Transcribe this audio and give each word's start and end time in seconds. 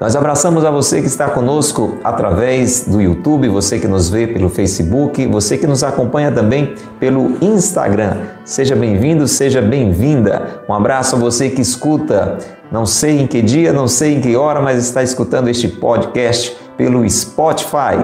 Nós 0.00 0.16
abraçamos 0.16 0.64
a 0.64 0.70
você 0.70 1.02
que 1.02 1.08
está 1.08 1.28
conosco 1.28 1.98
através 2.02 2.86
do 2.88 3.02
YouTube, 3.02 3.50
você 3.50 3.78
que 3.78 3.86
nos 3.86 4.08
vê 4.08 4.26
pelo 4.26 4.48
Facebook, 4.48 5.26
você 5.26 5.58
que 5.58 5.66
nos 5.66 5.84
acompanha 5.84 6.32
também 6.32 6.74
pelo 6.98 7.36
Instagram. 7.42 8.16
Seja 8.42 8.74
bem-vindo, 8.74 9.28
seja 9.28 9.60
bem-vinda. 9.60 10.62
Um 10.66 10.72
abraço 10.72 11.16
a 11.16 11.18
você 11.18 11.50
que 11.50 11.60
escuta, 11.60 12.38
não 12.72 12.86
sei 12.86 13.20
em 13.20 13.26
que 13.26 13.42
dia, 13.42 13.74
não 13.74 13.86
sei 13.86 14.14
em 14.14 14.22
que 14.22 14.34
hora, 14.34 14.62
mas 14.62 14.78
está 14.78 15.02
escutando 15.02 15.48
este 15.48 15.68
podcast 15.68 16.56
pelo 16.78 17.06
Spotify. 17.06 18.02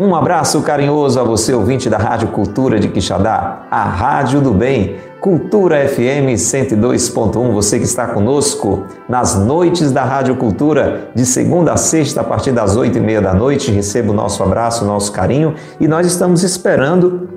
Um 0.00 0.12
abraço 0.12 0.60
carinhoso 0.60 1.20
a 1.20 1.22
você, 1.22 1.54
ouvinte 1.54 1.88
da 1.88 1.98
Rádio 1.98 2.28
Cultura 2.28 2.80
de 2.80 2.88
Quixadá, 2.88 3.64
a 3.70 3.84
Rádio 3.84 4.40
do 4.40 4.50
Bem 4.50 4.96
Cultura 5.20 5.86
FM 5.86 6.32
102.1, 6.34 7.52
você 7.52 7.78
que 7.78 7.84
está 7.84 8.06
conosco 8.06 8.86
nas 9.06 9.38
noites 9.38 9.92
da 9.92 10.02
Rádio 10.02 10.34
Cultura, 10.36 11.10
de 11.14 11.26
segunda 11.26 11.74
a 11.74 11.76
sexta, 11.76 12.22
a 12.22 12.24
partir 12.24 12.52
das 12.52 12.74
oito 12.74 12.96
e 12.96 13.02
meia 13.02 13.20
da 13.20 13.34
noite. 13.34 13.70
Receba 13.70 14.12
o 14.12 14.14
nosso 14.14 14.42
abraço, 14.42 14.82
o 14.82 14.86
nosso 14.86 15.12
carinho 15.12 15.54
e 15.78 15.86
nós 15.86 16.06
estamos 16.06 16.42
esperando 16.42 17.28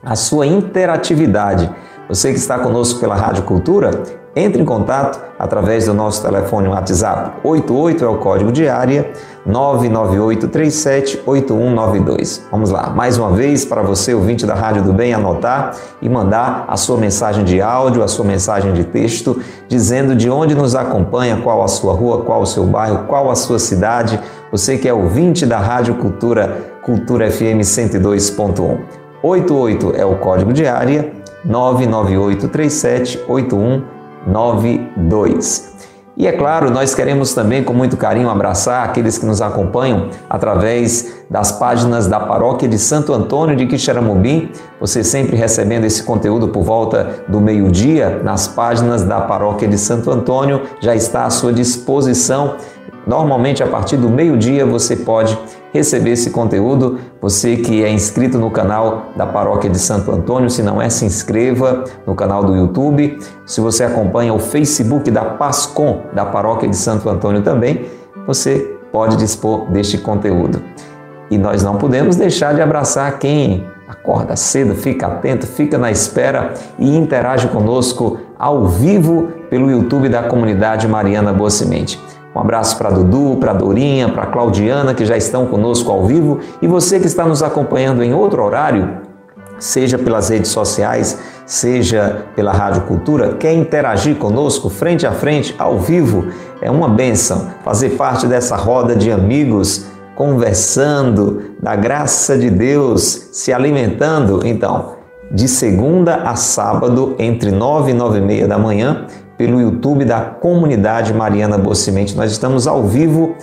a 0.00 0.14
sua 0.14 0.46
interatividade. 0.46 1.68
Você 2.08 2.30
que 2.30 2.38
está 2.38 2.56
conosco 2.56 3.00
pela 3.00 3.16
Rádio 3.16 3.42
Cultura, 3.42 3.90
entre 4.36 4.60
em 4.60 4.64
contato 4.64 5.20
através 5.38 5.86
do 5.86 5.94
nosso 5.94 6.20
telefone 6.22 6.66
WhatsApp 6.68 7.38
88 7.44 8.04
é 8.04 8.08
o 8.08 8.18
código 8.18 8.50
de 8.50 8.68
área 8.68 9.12
998378192. 9.48 12.40
Vamos 12.50 12.70
lá, 12.70 12.90
mais 12.90 13.16
uma 13.18 13.30
vez 13.30 13.64
para 13.64 13.82
você 13.82 14.12
ouvinte 14.14 14.44
da 14.46 14.54
Rádio 14.54 14.82
do 14.82 14.92
Bem 14.92 15.14
anotar 15.14 15.76
e 16.00 16.08
mandar 16.08 16.64
a 16.66 16.76
sua 16.76 16.96
mensagem 16.96 17.44
de 17.44 17.60
áudio, 17.60 18.02
a 18.02 18.08
sua 18.08 18.24
mensagem 18.24 18.72
de 18.72 18.82
texto, 18.84 19.38
dizendo 19.68 20.16
de 20.16 20.30
onde 20.30 20.54
nos 20.54 20.74
acompanha, 20.74 21.36
qual 21.36 21.62
a 21.62 21.68
sua 21.68 21.92
rua, 21.92 22.22
qual 22.22 22.40
o 22.42 22.46
seu 22.46 22.64
bairro, 22.64 23.04
qual 23.06 23.30
a 23.30 23.36
sua 23.36 23.58
cidade. 23.58 24.18
Você 24.50 24.78
que 24.78 24.88
é 24.88 24.94
ouvinte 24.94 25.44
da 25.46 25.58
Rádio 25.58 25.96
Cultura, 25.96 26.72
Cultura 26.82 27.30
FM 27.30 27.60
102.1. 27.60 28.78
88 29.22 29.92
é 29.96 30.04
o 30.04 30.16
código 30.16 30.52
de 30.52 30.66
área 30.66 31.12
998378192. 31.46 33.93
92. 34.26 35.74
E 36.16 36.28
é 36.28 36.32
claro, 36.32 36.70
nós 36.70 36.94
queremos 36.94 37.34
também 37.34 37.64
com 37.64 37.72
muito 37.72 37.96
carinho 37.96 38.30
abraçar 38.30 38.84
aqueles 38.84 39.18
que 39.18 39.26
nos 39.26 39.42
acompanham 39.42 40.10
através 40.30 41.24
das 41.28 41.50
páginas 41.50 42.06
da 42.06 42.20
Paróquia 42.20 42.68
de 42.68 42.78
Santo 42.78 43.12
Antônio 43.12 43.56
de 43.56 43.66
Quixeramobim. 43.66 44.52
Você 44.80 45.02
sempre 45.02 45.34
recebendo 45.36 45.84
esse 45.84 46.04
conteúdo 46.04 46.48
por 46.48 46.62
volta 46.62 47.24
do 47.26 47.40
meio-dia 47.40 48.20
nas 48.22 48.46
páginas 48.46 49.02
da 49.02 49.20
Paróquia 49.22 49.66
de 49.66 49.76
Santo 49.76 50.08
Antônio, 50.08 50.62
já 50.80 50.94
está 50.94 51.24
à 51.24 51.30
sua 51.30 51.52
disposição 51.52 52.58
Normalmente, 53.06 53.62
a 53.62 53.66
partir 53.66 53.96
do 53.96 54.08
meio-dia, 54.08 54.64
você 54.64 54.96
pode 54.96 55.38
receber 55.72 56.10
esse 56.10 56.30
conteúdo. 56.30 56.98
Você 57.20 57.56
que 57.56 57.84
é 57.84 57.90
inscrito 57.90 58.38
no 58.38 58.50
canal 58.50 59.06
da 59.16 59.26
Paróquia 59.26 59.68
de 59.68 59.78
Santo 59.78 60.10
Antônio, 60.10 60.48
se 60.48 60.62
não 60.62 60.80
é, 60.80 60.88
se 60.88 61.04
inscreva 61.04 61.84
no 62.06 62.14
canal 62.14 62.44
do 62.44 62.54
YouTube. 62.56 63.18
Se 63.44 63.60
você 63.60 63.84
acompanha 63.84 64.32
o 64.32 64.38
Facebook 64.38 65.10
da 65.10 65.24
Pascom, 65.24 66.02
da 66.12 66.24
Paróquia 66.24 66.68
de 66.68 66.76
Santo 66.76 67.08
Antônio 67.08 67.42
também, 67.42 67.86
você 68.26 68.78
pode 68.92 69.16
dispor 69.16 69.66
deste 69.70 69.98
conteúdo. 69.98 70.62
E 71.30 71.36
nós 71.36 71.62
não 71.62 71.76
podemos 71.76 72.16
deixar 72.16 72.54
de 72.54 72.62
abraçar 72.62 73.18
quem 73.18 73.66
acorda 73.88 74.36
cedo, 74.36 74.74
fica 74.74 75.06
atento, 75.06 75.46
fica 75.46 75.76
na 75.76 75.90
espera 75.90 76.54
e 76.78 76.96
interage 76.96 77.48
conosco 77.48 78.18
ao 78.38 78.66
vivo 78.66 79.28
pelo 79.50 79.70
YouTube 79.70 80.08
da 80.08 80.22
comunidade 80.22 80.86
Mariana 80.86 81.32
Boa 81.32 81.50
Semente. 81.50 82.00
Um 82.34 82.40
abraço 82.40 82.76
para 82.76 82.90
Dudu, 82.90 83.36
para 83.38 83.52
Dorinha, 83.52 84.08
para 84.08 84.26
Claudiana, 84.26 84.92
que 84.92 85.04
já 85.04 85.16
estão 85.16 85.46
conosco 85.46 85.90
ao 85.90 86.04
vivo, 86.04 86.40
e 86.60 86.66
você 86.66 86.98
que 86.98 87.06
está 87.06 87.24
nos 87.24 87.42
acompanhando 87.42 88.02
em 88.02 88.12
outro 88.12 88.42
horário, 88.42 88.98
seja 89.58 89.96
pelas 89.96 90.30
redes 90.30 90.50
sociais, 90.50 91.18
seja 91.46 92.24
pela 92.34 92.52
Rádio 92.52 92.82
Cultura, 92.82 93.34
quer 93.34 93.52
interagir 93.52 94.16
conosco 94.16 94.68
frente 94.68 95.06
a 95.06 95.12
frente, 95.12 95.54
ao 95.58 95.78
vivo, 95.78 96.26
é 96.60 96.70
uma 96.70 96.88
benção 96.88 97.50
fazer 97.62 97.90
parte 97.90 98.26
dessa 98.26 98.56
roda 98.56 98.96
de 98.96 99.12
amigos 99.12 99.86
conversando 100.16 101.42
da 101.60 101.76
graça 101.76 102.38
de 102.38 102.50
Deus, 102.50 103.28
se 103.32 103.52
alimentando. 103.52 104.46
Então, 104.46 104.94
de 105.30 105.48
segunda 105.48 106.16
a 106.16 106.36
sábado, 106.36 107.16
entre 107.18 107.50
nove 107.50 107.90
e 107.90 107.94
nove 107.94 108.18
e 108.18 108.22
meia 108.22 108.46
da 108.46 108.56
manhã, 108.56 109.06
pelo 109.36 109.60
YouTube 109.60 110.04
da 110.04 110.20
Comunidade 110.20 111.12
Mariana 111.12 111.58
Bocimente. 111.58 112.16
Nós 112.16 112.32
estamos 112.32 112.66
ao 112.66 112.84
vivo 112.84 113.34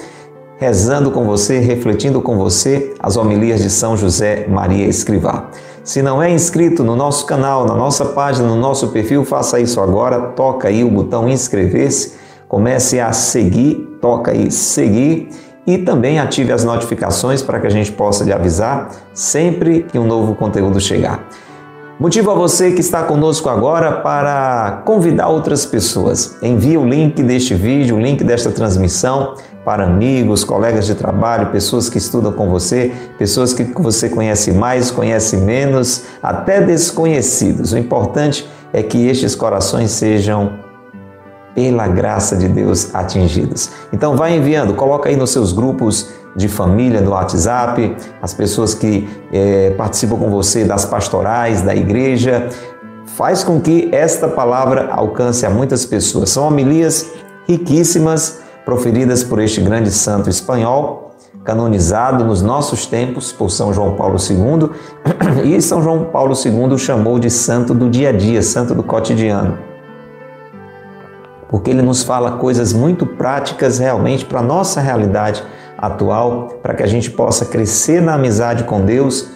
rezando 0.57 1.09
com 1.09 1.25
você, 1.25 1.59
refletindo 1.59 2.21
com 2.21 2.37
você 2.37 2.93
as 2.99 3.17
homilias 3.17 3.61
de 3.61 3.69
São 3.69 3.97
José 3.97 4.45
Maria 4.47 4.85
Escrivá. 4.85 5.49
Se 5.83 6.03
não 6.03 6.21
é 6.21 6.29
inscrito 6.29 6.83
no 6.83 6.95
nosso 6.95 7.25
canal, 7.25 7.65
na 7.65 7.73
nossa 7.73 8.05
página, 8.05 8.47
no 8.47 8.55
nosso 8.55 8.89
perfil, 8.89 9.25
faça 9.25 9.59
isso 9.59 9.81
agora. 9.81 10.19
Toca 10.35 10.67
aí 10.67 10.83
o 10.83 10.91
botão 10.91 11.27
inscrever-se, 11.27 12.13
comece 12.47 12.99
a 12.99 13.11
seguir, 13.11 13.97
toca 13.99 14.31
aí 14.31 14.51
seguir 14.51 15.29
e 15.65 15.79
também 15.79 16.19
ative 16.19 16.51
as 16.51 16.63
notificações 16.63 17.41
para 17.41 17.59
que 17.59 17.67
a 17.67 17.71
gente 17.71 17.91
possa 17.91 18.23
lhe 18.23 18.31
avisar 18.31 18.91
sempre 19.13 19.83
que 19.83 19.97
um 19.97 20.05
novo 20.05 20.35
conteúdo 20.35 20.79
chegar. 20.79 21.27
Motivo 22.01 22.31
a 22.31 22.33
você 22.33 22.71
que 22.71 22.81
está 22.81 23.03
conosco 23.03 23.47
agora 23.47 23.91
para 23.91 24.81
convidar 24.85 25.27
outras 25.27 25.67
pessoas. 25.67 26.35
Envie 26.41 26.75
o 26.75 26.83
link 26.83 27.21
deste 27.21 27.53
vídeo, 27.53 27.95
o 27.95 28.01
link 28.01 28.23
desta 28.23 28.49
transmissão 28.49 29.35
para 29.63 29.83
amigos, 29.83 30.43
colegas 30.43 30.87
de 30.87 30.95
trabalho, 30.95 31.51
pessoas 31.51 31.89
que 31.89 31.99
estudam 31.99 32.33
com 32.33 32.49
você, 32.49 32.91
pessoas 33.19 33.53
que 33.53 33.65
você 33.79 34.09
conhece 34.09 34.51
mais, 34.51 34.89
conhece 34.89 35.37
menos, 35.37 36.05
até 36.23 36.59
desconhecidos. 36.59 37.71
O 37.71 37.77
importante 37.77 38.49
é 38.73 38.81
que 38.81 39.05
estes 39.05 39.35
corações 39.35 39.91
sejam 39.91 40.53
pela 41.53 41.87
graça 41.87 42.35
de 42.35 42.47
Deus 42.47 42.95
atingidos. 42.95 43.69
Então 43.93 44.15
vai 44.15 44.35
enviando, 44.35 44.73
coloca 44.73 45.07
aí 45.07 45.15
nos 45.15 45.29
seus 45.29 45.53
grupos 45.53 46.09
de 46.35 46.47
família 46.47 47.01
no 47.01 47.11
WhatsApp, 47.11 47.95
as 48.21 48.33
pessoas 48.33 48.73
que 48.73 49.09
é, 49.31 49.71
participam 49.71 50.17
com 50.17 50.29
você 50.29 50.63
das 50.63 50.85
pastorais 50.85 51.61
da 51.61 51.75
igreja. 51.75 52.49
Faz 53.05 53.43
com 53.43 53.59
que 53.59 53.89
esta 53.91 54.27
palavra 54.27 54.89
alcance 54.91 55.45
a 55.45 55.49
muitas 55.49 55.85
pessoas. 55.85 56.29
São 56.29 56.47
homilias 56.47 57.11
riquíssimas 57.47 58.41
proferidas 58.63 59.23
por 59.23 59.39
este 59.39 59.59
grande 59.59 59.91
santo 59.91 60.29
espanhol, 60.29 61.11
canonizado 61.43 62.23
nos 62.23 62.41
nossos 62.41 62.85
tempos 62.85 63.31
por 63.31 63.49
São 63.49 63.73
João 63.73 63.95
Paulo 63.95 64.17
II, 64.17 64.69
e 65.43 65.61
São 65.61 65.81
João 65.81 66.05
Paulo 66.05 66.33
II 66.33 66.77
chamou 66.77 67.19
de 67.19 67.29
santo 67.29 67.73
do 67.73 67.89
dia 67.89 68.09
a 68.09 68.11
dia, 68.11 68.41
santo 68.41 68.73
do 68.73 68.83
cotidiano. 68.83 69.57
Porque 71.49 71.69
ele 71.69 71.81
nos 71.81 72.03
fala 72.03 72.37
coisas 72.37 72.71
muito 72.71 73.05
práticas 73.05 73.77
realmente 73.77 74.23
para 74.23 74.39
a 74.39 74.43
nossa 74.43 74.79
realidade 74.79 75.43
atual, 75.81 76.59
para 76.61 76.73
que 76.73 76.83
a 76.83 76.87
gente 76.87 77.09
possa 77.09 77.45
crescer 77.45 78.01
na 78.01 78.13
amizade 78.13 78.63
com 78.63 78.85
Deus, 78.85 79.31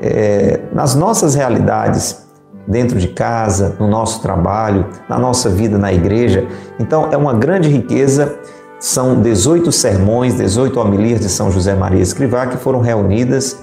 é, 0.00 0.60
nas 0.72 0.94
nossas 0.94 1.34
realidades, 1.34 2.26
dentro 2.66 2.98
de 2.98 3.08
casa, 3.08 3.76
no 3.80 3.88
nosso 3.88 4.22
trabalho, 4.22 4.86
na 5.08 5.18
nossa 5.18 5.50
vida 5.50 5.76
na 5.76 5.92
igreja. 5.92 6.46
Então, 6.78 7.08
é 7.10 7.16
uma 7.16 7.34
grande 7.34 7.68
riqueza. 7.68 8.38
São 8.78 9.20
18 9.20 9.72
sermões, 9.72 10.36
18 10.36 10.78
homilias 10.80 11.20
de 11.20 11.28
São 11.28 11.50
José 11.50 11.74
Maria 11.74 12.00
Escrivá 12.00 12.46
que 12.46 12.56
foram 12.56 12.80
reunidas 12.80 13.58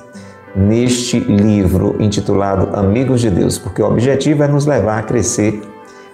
neste 0.55 1.19
livro 1.19 1.95
intitulado 1.99 2.75
Amigos 2.75 3.21
de 3.21 3.29
Deus, 3.29 3.57
porque 3.57 3.81
o 3.81 3.87
objetivo 3.87 4.43
é 4.43 4.47
nos 4.47 4.65
levar 4.65 4.99
a 4.99 5.03
crescer 5.03 5.61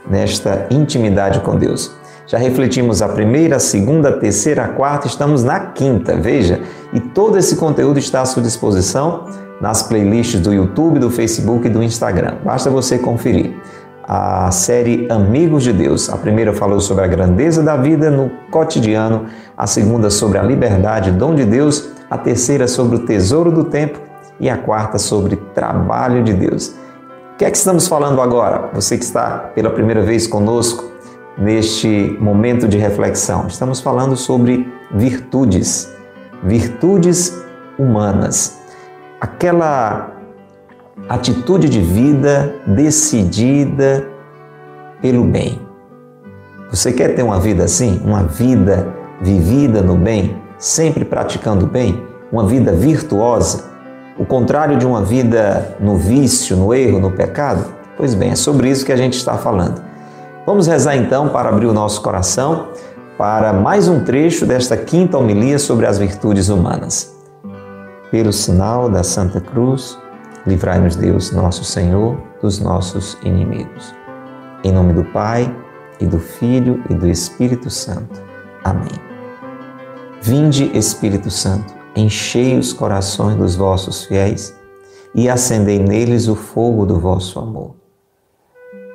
nesta 0.10 0.68
intimidade 0.70 1.40
com 1.40 1.56
Deus. 1.56 1.92
Já 2.26 2.38
refletimos 2.38 3.02
a 3.02 3.10
primeira, 3.10 3.58
a 3.58 3.60
segunda, 3.60 4.10
a 4.10 4.14
terceira, 4.14 4.64
a 4.64 4.68
quarta, 4.70 5.08
estamos 5.08 5.44
na 5.44 5.60
quinta, 5.60 6.16
veja, 6.16 6.62
e 6.94 7.00
todo 7.00 7.38
esse 7.38 7.58
conteúdo 7.58 8.00
está 8.00 8.22
à 8.22 8.26
sua 8.26 8.42
disposição 8.42 9.26
nas 9.60 9.84
playlists 9.84 10.40
do 10.40 10.54
YouTube, 10.54 11.00
do 11.00 11.10
Facebook 11.10 11.68
e 11.68 11.70
do 11.70 11.84
Instagram. 11.84 12.36
Basta 12.44 12.70
você 12.70 12.98
conferir. 12.98 13.54
A 14.06 14.52
série 14.52 15.08
Amigos 15.10 15.64
de 15.64 15.72
Deus. 15.72 16.10
A 16.10 16.18
primeira 16.18 16.54
falou 16.54 16.80
sobre 16.82 17.06
a 17.06 17.08
grandeza 17.08 17.64
da 17.64 17.78
vida 17.78 18.12
no 18.12 18.30
cotidiano, 18.52 19.28
a 19.58 19.66
segunda 19.66 20.10
sobre 20.10 20.38
a 20.38 20.44
liberdade, 20.44 21.12
dom 21.12 21.34
de 21.34 21.46
Deus, 21.46 21.90
a 22.10 22.18
terceira 22.18 22.68
sobre 22.68 22.98
o 22.98 23.06
tesouro 23.06 23.52
do 23.52 23.64
tempo 23.66 24.00
e 24.40 24.50
a 24.50 24.58
quarta 24.58 24.98
sobre 24.98 25.38
trabalho 25.56 26.24
de 26.24 26.34
Deus. 26.34 26.76
O 27.34 27.38
que 27.38 27.46
é 27.46 27.52
que 27.52 27.58
estamos 27.58 27.88
falando 27.88 28.22
agora? 28.22 28.70
Você 28.74 28.98
que 28.98 29.04
está 29.06 29.52
pela 29.56 29.70
primeira 29.70 30.02
vez 30.02 30.28
conosco 30.28 30.93
neste 31.38 32.16
momento 32.20 32.68
de 32.68 32.78
reflexão. 32.78 33.48
Estamos 33.48 33.80
falando 33.82 34.16
sobre 34.16 34.72
virtudes, 34.92 35.92
virtudes 36.44 37.44
humanas. 37.78 38.60
Aquela 39.20 40.12
atitude 41.10 41.70
de 41.70 41.82
vida 41.82 42.56
decidida 42.68 44.08
pelo 45.02 45.24
bem. 45.24 45.60
Você 46.70 46.92
quer 46.92 47.16
ter 47.16 47.24
uma 47.24 47.40
vida 47.40 47.64
assim? 47.64 48.02
Uma 48.04 48.24
vida 48.24 48.94
vivida 49.22 49.82
no 49.82 49.96
bem, 49.96 50.42
sempre 50.58 51.06
praticando 51.06 51.66
o 51.66 51.70
bem? 51.70 52.02
Uma 52.32 52.46
vida 52.46 52.72
virtuosa? 52.72 53.72
O 54.18 54.26
contrário 54.26 54.78
de 54.78 54.86
uma 54.86 55.02
vida 55.02 55.76
no 55.80 55.98
vício, 55.98 56.56
no 56.56 56.74
erro, 56.74 57.00
no 57.00 57.12
pecado? 57.12 57.74
Pois 57.98 58.14
bem, 58.14 58.32
é 58.32 58.36
sobre 58.36 58.70
isso 58.70 58.86
que 58.86 58.92
a 58.92 58.96
gente 58.96 59.14
está 59.14 59.38
falando. 59.38 59.93
Vamos 60.46 60.68
rezar 60.68 60.96
então 60.96 61.30
para 61.30 61.50
abrir 61.50 61.68
o 61.68 61.74
nosso 61.74 62.02
coração 62.02 62.70
para 63.18 63.54
mais 63.54 63.88
um 63.88 64.04
trecho 64.04 64.46
desta 64.46 64.76
quinta 64.76 65.18
homilia 65.18 65.58
sobre 65.58 65.86
as 65.86 65.98
virtudes 65.98 66.50
humanas. 66.50 67.16
Pelo 68.12 68.34
sinal 68.34 68.90
da 68.90 69.04
Santa 69.04 69.40
Cruz, 69.40 69.98
livrai-nos 70.46 70.96
Deus, 70.96 71.32
nosso 71.32 71.64
Senhor, 71.64 72.18
dos 72.42 72.60
nossos 72.60 73.18
inimigos. 73.24 73.94
Em 74.64 74.72
nome 74.72 74.94
do 74.94 75.04
Pai, 75.06 75.54
e 76.00 76.06
do 76.06 76.20
Filho 76.20 76.84
e 76.90 76.94
do 76.94 77.08
Espírito 77.08 77.70
Santo. 77.70 78.22
Amém. 78.64 78.92
Vinde, 80.22 80.70
Espírito 80.78 81.30
Santo, 81.30 81.74
enchei 81.96 82.58
os 82.58 82.74
corações 82.74 83.38
dos 83.38 83.56
vossos 83.56 84.06
fiéis 84.06 84.56
e 85.16 85.30
acendei 85.30 85.80
neles 85.80 86.28
o 86.28 86.36
fogo 86.36 86.86
do 86.86 87.00
vosso 87.00 87.40
amor. 87.40 87.83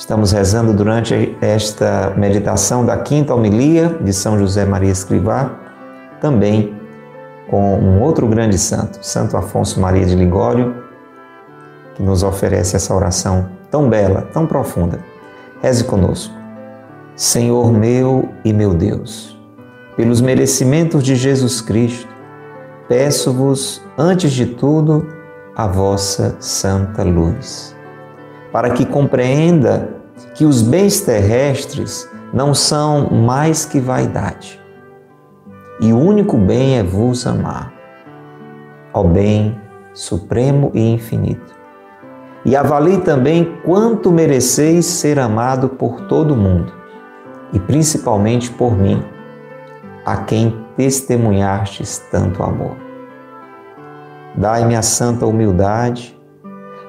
Estamos 0.00 0.32
rezando 0.32 0.72
durante 0.72 1.36
esta 1.42 2.14
meditação 2.16 2.86
da 2.86 2.96
quinta 2.96 3.34
homilia 3.34 3.98
de 4.00 4.14
São 4.14 4.38
José 4.38 4.64
Maria 4.64 4.90
Escrivá, 4.90 5.60
também 6.22 6.74
com 7.50 7.74
um 7.78 8.00
outro 8.00 8.26
grande 8.26 8.56
santo, 8.56 8.98
Santo 9.04 9.36
Afonso 9.36 9.78
Maria 9.78 10.06
de 10.06 10.16
Ligório, 10.16 10.74
que 11.94 12.02
nos 12.02 12.22
oferece 12.22 12.76
essa 12.76 12.94
oração 12.94 13.50
tão 13.70 13.90
bela, 13.90 14.22
tão 14.32 14.46
profunda. 14.46 15.00
Reze 15.60 15.84
conosco. 15.84 16.32
Senhor 17.14 17.70
meu 17.70 18.26
e 18.42 18.54
meu 18.54 18.72
Deus, 18.72 19.38
pelos 19.98 20.22
merecimentos 20.22 21.02
de 21.02 21.14
Jesus 21.14 21.60
Cristo, 21.60 22.08
peço-vos, 22.88 23.82
antes 23.98 24.32
de 24.32 24.46
tudo, 24.46 25.06
a 25.54 25.66
vossa 25.66 26.36
santa 26.40 27.02
luz 27.02 27.78
para 28.52 28.70
que 28.70 28.84
compreenda 28.84 29.88
que 30.34 30.44
os 30.44 30.62
bens 30.62 31.00
terrestres 31.00 32.08
não 32.32 32.54
são 32.54 33.10
mais 33.10 33.64
que 33.64 33.80
vaidade. 33.80 34.60
E 35.80 35.92
o 35.92 35.98
único 35.98 36.36
bem 36.36 36.78
é 36.78 36.82
vos 36.82 37.26
amar, 37.26 37.72
ó 38.92 39.02
bem 39.02 39.58
supremo 39.94 40.70
e 40.74 40.92
infinito. 40.92 41.58
E 42.44 42.56
avalie 42.56 42.98
também 42.98 43.56
quanto 43.64 44.10
mereceis 44.10 44.86
ser 44.86 45.18
amado 45.18 45.70
por 45.70 46.02
todo 46.02 46.36
mundo, 46.36 46.72
e 47.52 47.58
principalmente 47.58 48.50
por 48.50 48.76
mim, 48.76 49.02
a 50.04 50.18
quem 50.18 50.54
testemunhastes 50.76 51.98
tanto 52.10 52.42
amor. 52.42 52.76
Dai-me 54.36 54.76
a 54.76 54.82
santa 54.82 55.26
humildade 55.26 56.19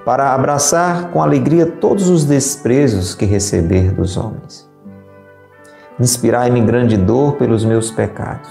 para 0.06 0.34
abraçar 0.34 1.10
com 1.12 1.22
alegria 1.22 1.66
todos 1.66 2.10
os 2.10 2.26
desprezos 2.26 3.14
que 3.14 3.26
receber 3.26 3.92
dos 3.92 4.18
homens. 4.18 4.70
Inspirai-me 6.00 6.62
grande 6.62 6.98
dor 6.98 7.34
pelos 7.34 7.64
meus 7.64 7.92
pecados. 7.92 8.50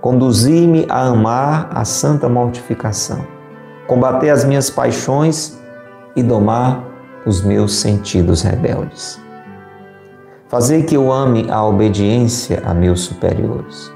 Conduzi-me 0.00 0.86
a 0.88 1.06
amar 1.08 1.68
a 1.72 1.84
santa 1.84 2.28
mortificação, 2.28 3.26
combater 3.86 4.30
as 4.30 4.44
minhas 4.44 4.70
paixões 4.70 5.58
e 6.16 6.22
domar 6.22 6.84
os 7.26 7.42
meus 7.42 7.74
sentidos 7.74 8.42
rebeldes. 8.42 9.20
Fazer 10.48 10.84
que 10.84 10.94
eu 10.94 11.12
ame 11.12 11.50
a 11.50 11.62
obediência 11.62 12.62
a 12.64 12.72
meus 12.72 13.00
superiores. 13.00 13.92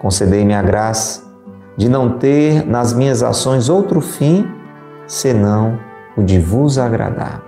Concedei-me 0.00 0.54
a 0.54 0.62
graça 0.62 1.22
de 1.76 1.88
não 1.88 2.18
ter 2.18 2.64
nas 2.64 2.92
minhas 2.92 3.22
ações 3.22 3.68
outro 3.68 4.00
fim 4.00 4.61
senão 5.12 5.78
o 6.16 6.22
de 6.22 6.38
vos 6.38 6.78
agradar. 6.78 7.42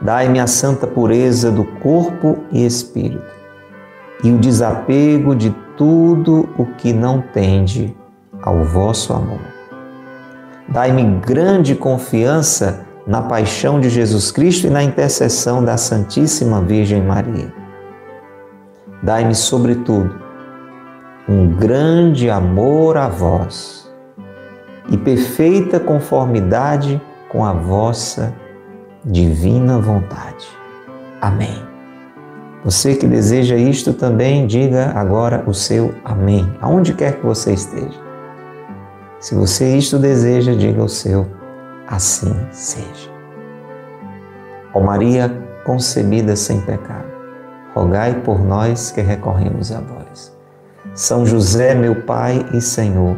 Dai-me 0.00 0.38
a 0.38 0.46
santa 0.46 0.86
pureza 0.86 1.50
do 1.50 1.64
corpo 1.64 2.38
e 2.52 2.64
espírito, 2.64 3.32
e 4.22 4.30
o 4.30 4.38
desapego 4.38 5.34
de 5.34 5.50
tudo 5.76 6.48
o 6.56 6.66
que 6.66 6.92
não 6.92 7.20
tende 7.20 7.96
ao 8.40 8.64
vosso 8.64 9.12
amor. 9.12 9.40
Dai-me 10.68 11.18
grande 11.18 11.74
confiança 11.74 12.86
na 13.04 13.20
paixão 13.20 13.80
de 13.80 13.90
Jesus 13.90 14.30
Cristo 14.30 14.68
e 14.68 14.70
na 14.70 14.84
intercessão 14.84 15.64
da 15.64 15.76
Santíssima 15.76 16.60
Virgem 16.60 17.02
Maria. 17.02 17.52
Dai-me, 19.02 19.34
sobretudo, 19.34 20.14
um 21.28 21.48
grande 21.48 22.30
amor 22.30 22.96
a 22.96 23.08
vós 23.08 23.83
e 24.88 24.96
perfeita 24.96 25.80
conformidade 25.80 27.00
com 27.28 27.44
a 27.44 27.52
vossa 27.52 28.34
divina 29.04 29.78
vontade. 29.78 30.46
Amém. 31.20 31.62
Você 32.64 32.94
que 32.94 33.06
deseja 33.06 33.56
isto 33.56 33.92
também, 33.92 34.46
diga 34.46 34.92
agora 34.94 35.44
o 35.46 35.52
seu 35.52 35.94
amém, 36.04 36.50
aonde 36.60 36.94
quer 36.94 37.16
que 37.16 37.26
você 37.26 37.52
esteja. 37.52 38.02
Se 39.20 39.34
você 39.34 39.76
isto 39.76 39.98
deseja, 39.98 40.54
diga 40.54 40.82
o 40.82 40.88
seu 40.88 41.26
assim 41.86 42.34
seja. 42.50 43.10
Ó 44.72 44.80
Maria 44.80 45.30
concebida 45.64 46.36
sem 46.36 46.60
pecado, 46.60 47.10
rogai 47.74 48.20
por 48.22 48.42
nós 48.42 48.90
que 48.90 49.00
recorremos 49.00 49.70
a 49.72 49.80
vós. 49.80 50.34
São 50.94 51.26
José, 51.26 51.74
meu 51.74 52.02
Pai 52.02 52.46
e 52.54 52.60
Senhor, 52.60 53.16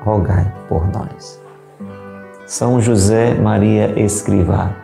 rogai 0.00 0.52
por 0.68 0.86
nós. 0.88 1.40
São 2.46 2.80
José 2.80 3.34
Maria 3.34 3.98
Escrivá, 4.00 4.74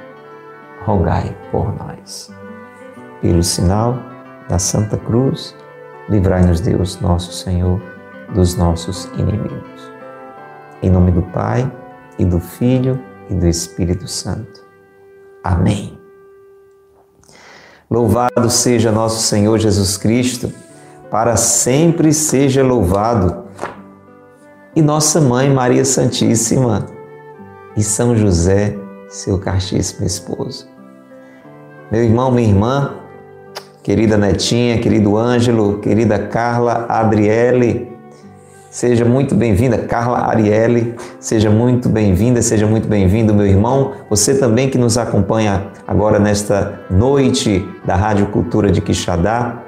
rogai 0.85 1.35
por 1.50 1.75
nós. 1.78 2.30
Pelo 3.21 3.42
sinal 3.42 3.99
da 4.49 4.59
Santa 4.59 4.99
Cruz, 4.99 5.56
livrai-nos 6.09 6.61
Deus, 6.61 7.00
nosso 7.00 7.33
Senhor, 7.33 7.80
dos 8.35 8.54
nossos 8.56 9.06
inimigos. 9.16 9.92
Em 10.83 10.90
nome 10.90 11.11
do 11.11 11.23
Pai, 11.23 11.71
e 12.18 12.25
do 12.25 12.38
Filho, 12.38 13.00
e 13.30 13.35
do 13.35 13.47
Espírito 13.47 14.06
Santo. 14.06 14.62
Amém. 15.42 15.99
Louvado 17.90 18.50
seja 18.50 18.92
nosso 18.92 19.23
Senhor 19.23 19.59
Jesus 19.59 19.97
Cristo, 19.97 20.52
para 21.11 21.37
sempre 21.37 22.12
seja 22.12 22.62
louvado 22.62 23.43
e 24.76 24.83
nossa 24.83 25.21
Mãe 25.21 25.49
Maria 25.49 25.85
Santíssima, 25.85 26.87
e 27.76 27.83
São 27.83 28.16
José, 28.16 28.76
seu 29.09 29.38
castíssimo 29.38 30.07
esposo. 30.07 30.66
Meu 31.90 32.02
irmão, 32.02 32.31
minha 32.31 32.49
irmã, 32.49 32.95
querida 33.83 34.16
Netinha, 34.16 34.78
querido 34.78 35.16
Ângelo, 35.16 35.78
querida 35.78 36.19
Carla 36.19 36.87
Adriele, 36.88 37.93
seja 38.71 39.04
muito 39.04 39.37
bem-vinda, 39.37 39.78
Carla 39.78 40.26
Arielle, 40.26 40.97
seja 41.21 41.50
muito 41.50 41.88
bem-vinda, 41.88 42.43
seja 42.43 42.66
muito 42.66 42.88
bem-vindo, 42.88 43.33
meu 43.33 43.47
irmão. 43.47 43.93
Você 44.11 44.35
também 44.35 44.69
que 44.69 44.76
nos 44.76 44.99
acompanha 44.99 45.69
agora 45.87 46.19
nesta 46.19 46.81
noite 46.90 47.64
da 47.85 47.95
Rádio 47.95 48.26
Cultura 48.26 48.73
de 48.73 48.81
Quixadá, 48.81 49.62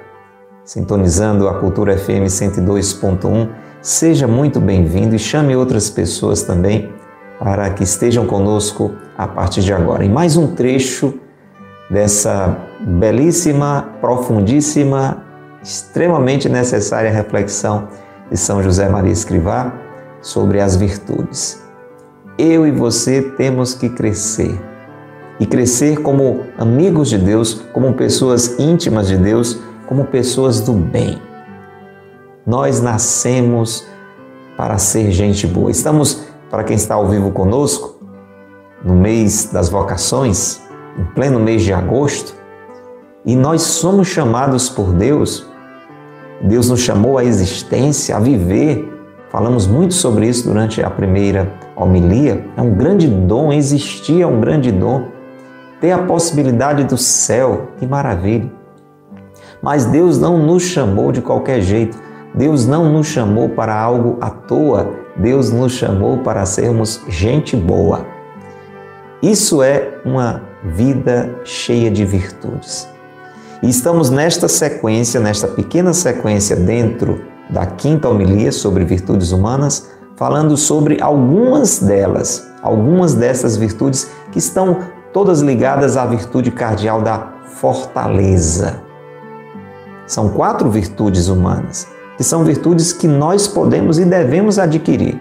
sintonizando 0.65 1.49
a 1.49 1.55
Cultura 1.61 1.97
FM 1.97 2.27
102.1, 2.27 3.49
seja 3.87 4.27
muito 4.27 4.59
bem-vindo 4.59 5.15
e 5.15 5.19
chame 5.19 5.55
outras 5.55 5.89
pessoas 5.89 6.43
também 6.43 6.93
para 7.39 7.71
que 7.71 7.85
estejam 7.85 8.27
conosco 8.27 8.93
a 9.17 9.29
partir 9.29 9.61
de 9.61 9.73
agora. 9.73 10.05
Em 10.05 10.09
mais 10.09 10.37
um 10.37 10.57
trecho 10.57 11.15
dessa 11.89 12.59
belíssima, 12.81 13.91
profundíssima, 14.01 15.23
extremamente 15.63 16.49
necessária 16.49 17.13
reflexão 17.13 17.87
de 18.29 18.37
São 18.37 18.61
José 18.61 18.89
Maria 18.89 19.13
Escrivá 19.13 19.73
sobre 20.21 20.61
as 20.61 20.75
virtudes. 20.75 21.63
Eu 22.37 22.67
e 22.67 22.73
você 22.73 23.23
temos 23.23 23.73
que 23.73 23.89
crescer. 23.89 24.61
E 25.39 25.47
crescer 25.47 26.03
como 26.03 26.41
amigos 26.59 27.09
de 27.09 27.19
Deus, 27.19 27.63
como 27.73 27.93
pessoas 27.93 28.59
íntimas 28.59 29.07
de 29.07 29.17
Deus, 29.17 29.61
como 29.87 30.07
pessoas 30.07 30.59
do 30.59 30.73
bem. 30.73 31.23
Nós 32.47 32.81
nascemos 32.81 33.85
para 34.57 34.79
ser 34.79 35.11
gente 35.11 35.49
boa. 35.49 35.69
Estamos, 35.69 36.23
para 36.49 36.63
quem 36.63 36.77
está 36.77 36.95
ao 36.95 37.09
vivo 37.09 37.33
conosco, 37.33 37.99
no 38.85 38.95
mês 38.95 39.51
das 39.53 39.69
vocações, 39.69 40.63
em 40.97 41.03
pleno 41.07 41.41
mês 41.41 41.65
de 41.65 41.73
agosto, 41.73 42.37
e 43.25 43.35
nós 43.35 43.63
somos 43.63 44.07
chamados 44.07 44.69
por 44.69 44.93
Deus. 44.93 45.45
Deus 46.41 46.71
nos 46.71 46.79
chamou 46.79 47.19
à 47.19 47.25
existência, 47.25 48.17
a 48.17 48.21
viver. 48.21 48.93
Falamos 49.29 49.67
muito 49.67 49.95
sobre 49.95 50.29
isso 50.29 50.49
durante 50.49 50.81
a 50.81 50.89
primeira 50.89 51.53
homilia. 51.75 52.47
É 52.57 52.63
um 52.63 52.75
grande 52.75 53.09
dom, 53.09 53.53
existir 53.53 54.23
é 54.23 54.27
um 54.27 54.41
grande 54.41 54.71
dom. 54.71 55.09
Ter 55.81 55.91
a 55.91 55.99
possibilidade 55.99 56.85
do 56.85 56.97
céu, 56.97 57.71
que 57.77 57.87
maravilha. 57.89 58.49
Mas 59.61 59.85
Deus 59.85 60.21
não 60.21 60.39
nos 60.39 60.63
chamou 60.63 61.11
de 61.11 61.21
qualquer 61.21 61.61
jeito. 61.61 62.06
Deus 62.37 62.67
não 62.67 62.93
nos 62.93 63.07
chamou 63.07 63.49
para 63.49 63.75
algo 63.75 64.19
à 64.21 64.29
toa. 64.29 64.91
Deus 65.17 65.51
nos 65.51 65.73
chamou 65.73 66.19
para 66.19 66.45
sermos 66.45 67.01
gente 67.09 67.57
boa. 67.57 68.05
Isso 69.23 69.63
é 69.63 69.99
uma 70.05 70.43
vida 70.63 71.41
cheia 71.45 71.91
de 71.91 72.05
virtudes. 72.05 72.87
E 73.63 73.71
estamos 73.71 74.11
nesta 74.11 74.49
sequência, 74.49 75.19
nesta 75.19 75.49
pequena 75.49 75.95
sequência 75.95 76.55
dentro 76.55 77.25
da 77.49 77.65
quinta 77.65 78.09
homilia 78.09 78.53
sobre 78.53 78.85
virtudes 78.85 79.33
humanas, 79.33 79.91
falando 80.17 80.57
sobre 80.57 81.01
algumas 81.01 81.79
delas, 81.79 82.47
algumas 82.63 83.15
dessas 83.15 83.57
virtudes 83.57 84.11
que 84.31 84.39
estão 84.39 84.81
todas 85.13 85.41
ligadas 85.41 85.97
à 85.97 86.05
virtude 86.05 86.51
cardial 86.51 87.01
da 87.01 87.33
fortaleza. 87.55 88.83
São 90.07 90.29
quatro 90.29 90.71
virtudes 90.71 91.29
humanas, 91.29 91.89
que 92.17 92.25
são 92.25 92.45
virtudes 92.45 92.93
que 92.93 93.07
nós 93.07 93.47
podemos 93.47 93.99
e 93.99 94.05
devemos 94.05 94.59
adquirir: 94.59 95.21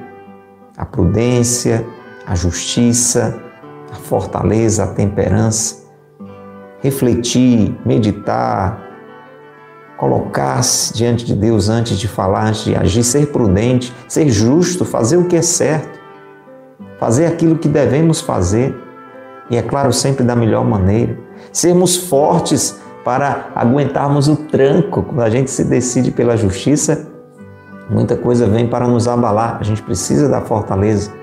a 0.78 0.86
prudência, 0.86 1.86
a 2.26 2.36
justiça, 2.36 3.40
a 3.92 3.96
fortaleza, 3.96 4.84
a 4.84 4.88
temperança. 4.88 5.84
Refletir, 6.82 7.76
meditar, 7.86 8.80
colocar-se 9.98 10.94
diante 10.94 11.26
de 11.26 11.34
Deus 11.34 11.70
antes 11.70 11.98
de 11.98 12.08
falar, 12.08 12.48
antes 12.48 12.66
de 12.66 12.76
agir, 12.76 13.04
ser 13.04 13.32
prudente, 13.32 13.94
ser 14.08 14.30
justo, 14.30 14.86
fazer 14.86 15.18
o 15.18 15.26
que 15.26 15.36
é 15.36 15.42
certo, 15.42 16.00
fazer 17.00 17.26
aquilo 17.26 17.58
que 17.58 17.68
devemos 17.68 18.22
fazer 18.22 18.76
e, 19.50 19.58
é 19.58 19.62
claro, 19.62 19.94
sempre 19.94 20.24
da 20.24 20.36
melhor 20.36 20.66
maneira. 20.66 21.18
Sermos 21.52 21.96
fortes 21.96 22.80
para 23.06 23.52
aguentarmos 23.54 24.28
o 24.28 24.36
tranco. 24.36 25.04
Quando 25.04 25.22
a 25.22 25.30
gente 25.30 25.52
se 25.52 25.64
decide 25.64 26.10
pela 26.10 26.36
justiça, 26.36 27.08
muita 27.88 28.18
coisa 28.18 28.48
vem 28.48 28.68
para 28.68 28.88
nos 28.88 29.08
abalar. 29.08 29.58
A 29.62 29.64
gente 29.64 29.84
precisa 29.84 30.28
da 30.28 30.42
fortaleza. 30.42 31.14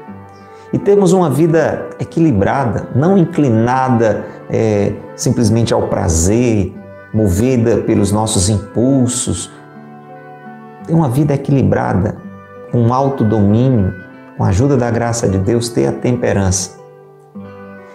E 0.72 0.78
termos 0.78 1.12
uma 1.12 1.28
vida 1.28 1.90
equilibrada, 1.98 2.88
não 2.94 3.18
inclinada 3.18 4.24
é, 4.48 4.94
simplesmente 5.16 5.74
ao 5.74 5.88
prazer, 5.88 6.72
movida 7.12 7.78
pelos 7.78 8.12
nossos 8.12 8.48
impulsos. 8.48 9.50
Ter 10.86 10.94
uma 10.94 11.08
vida 11.08 11.34
equilibrada, 11.34 12.16
com 12.70 12.94
alto 12.94 13.24
domínio, 13.24 13.92
com 14.38 14.44
a 14.44 14.48
ajuda 14.48 14.76
da 14.76 14.90
graça 14.90 15.28
de 15.28 15.36
Deus, 15.36 15.68
ter 15.68 15.88
a 15.88 15.92
temperança. 15.92 16.81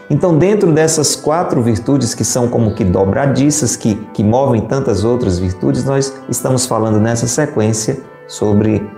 Então, 0.10 0.38
dentro 0.38 0.72
dessas 0.72 1.16
quatro 1.16 1.62
virtudes 1.62 2.16
que 2.16 2.24
são 2.24 2.48
como 2.48 2.74
que 2.74 2.84
dobradiças, 2.86 3.76
que, 3.76 3.96
que 4.14 4.24
movem 4.24 4.62
tantas 4.62 5.04
outras 5.04 5.38
virtudes, 5.38 5.84
nós 5.84 6.14
estamos 6.30 6.66
falando 6.66 7.00
nessa 7.00 7.28
sequência 7.28 8.00
sobre 8.26 8.90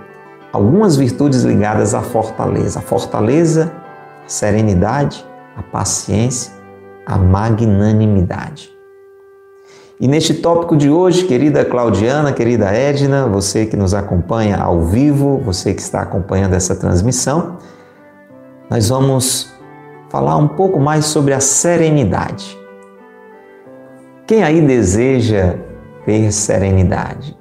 algumas 0.52 0.96
virtudes 0.96 1.42
ligadas 1.42 1.94
à 1.94 2.00
fortaleza. 2.00 2.78
A 2.78 2.82
fortaleza, 2.82 3.72
a 4.24 4.28
serenidade, 4.28 5.26
a 5.56 5.62
paciência, 5.62 6.52
a 7.04 7.18
magnanimidade. 7.18 8.70
E 9.98 10.06
neste 10.06 10.34
tópico 10.34 10.76
de 10.76 10.88
hoje, 10.88 11.24
querida 11.24 11.64
Claudiana, 11.64 12.32
querida 12.32 12.72
Edna, 12.72 13.26
você 13.26 13.66
que 13.66 13.76
nos 13.76 13.92
acompanha 13.92 14.56
ao 14.56 14.82
vivo, 14.84 15.38
você 15.44 15.74
que 15.74 15.82
está 15.82 16.00
acompanhando 16.00 16.54
essa 16.54 16.74
transmissão, 16.74 17.58
nós 18.70 18.88
vamos 18.88 19.52
falar 20.10 20.36
um 20.36 20.48
pouco 20.48 20.78
mais 20.78 21.06
sobre 21.06 21.32
a 21.32 21.40
serenidade. 21.40 22.58
Quem 24.26 24.42
aí 24.42 24.60
deseja 24.60 25.54
ter 26.04 26.30
serenidade? 26.32 27.38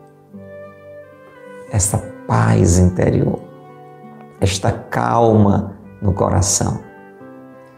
Esta 1.72 1.98
paz 2.28 2.78
interior, 2.78 3.40
esta 4.40 4.72
calma 4.72 5.78
no 6.02 6.14
coração. 6.14 6.80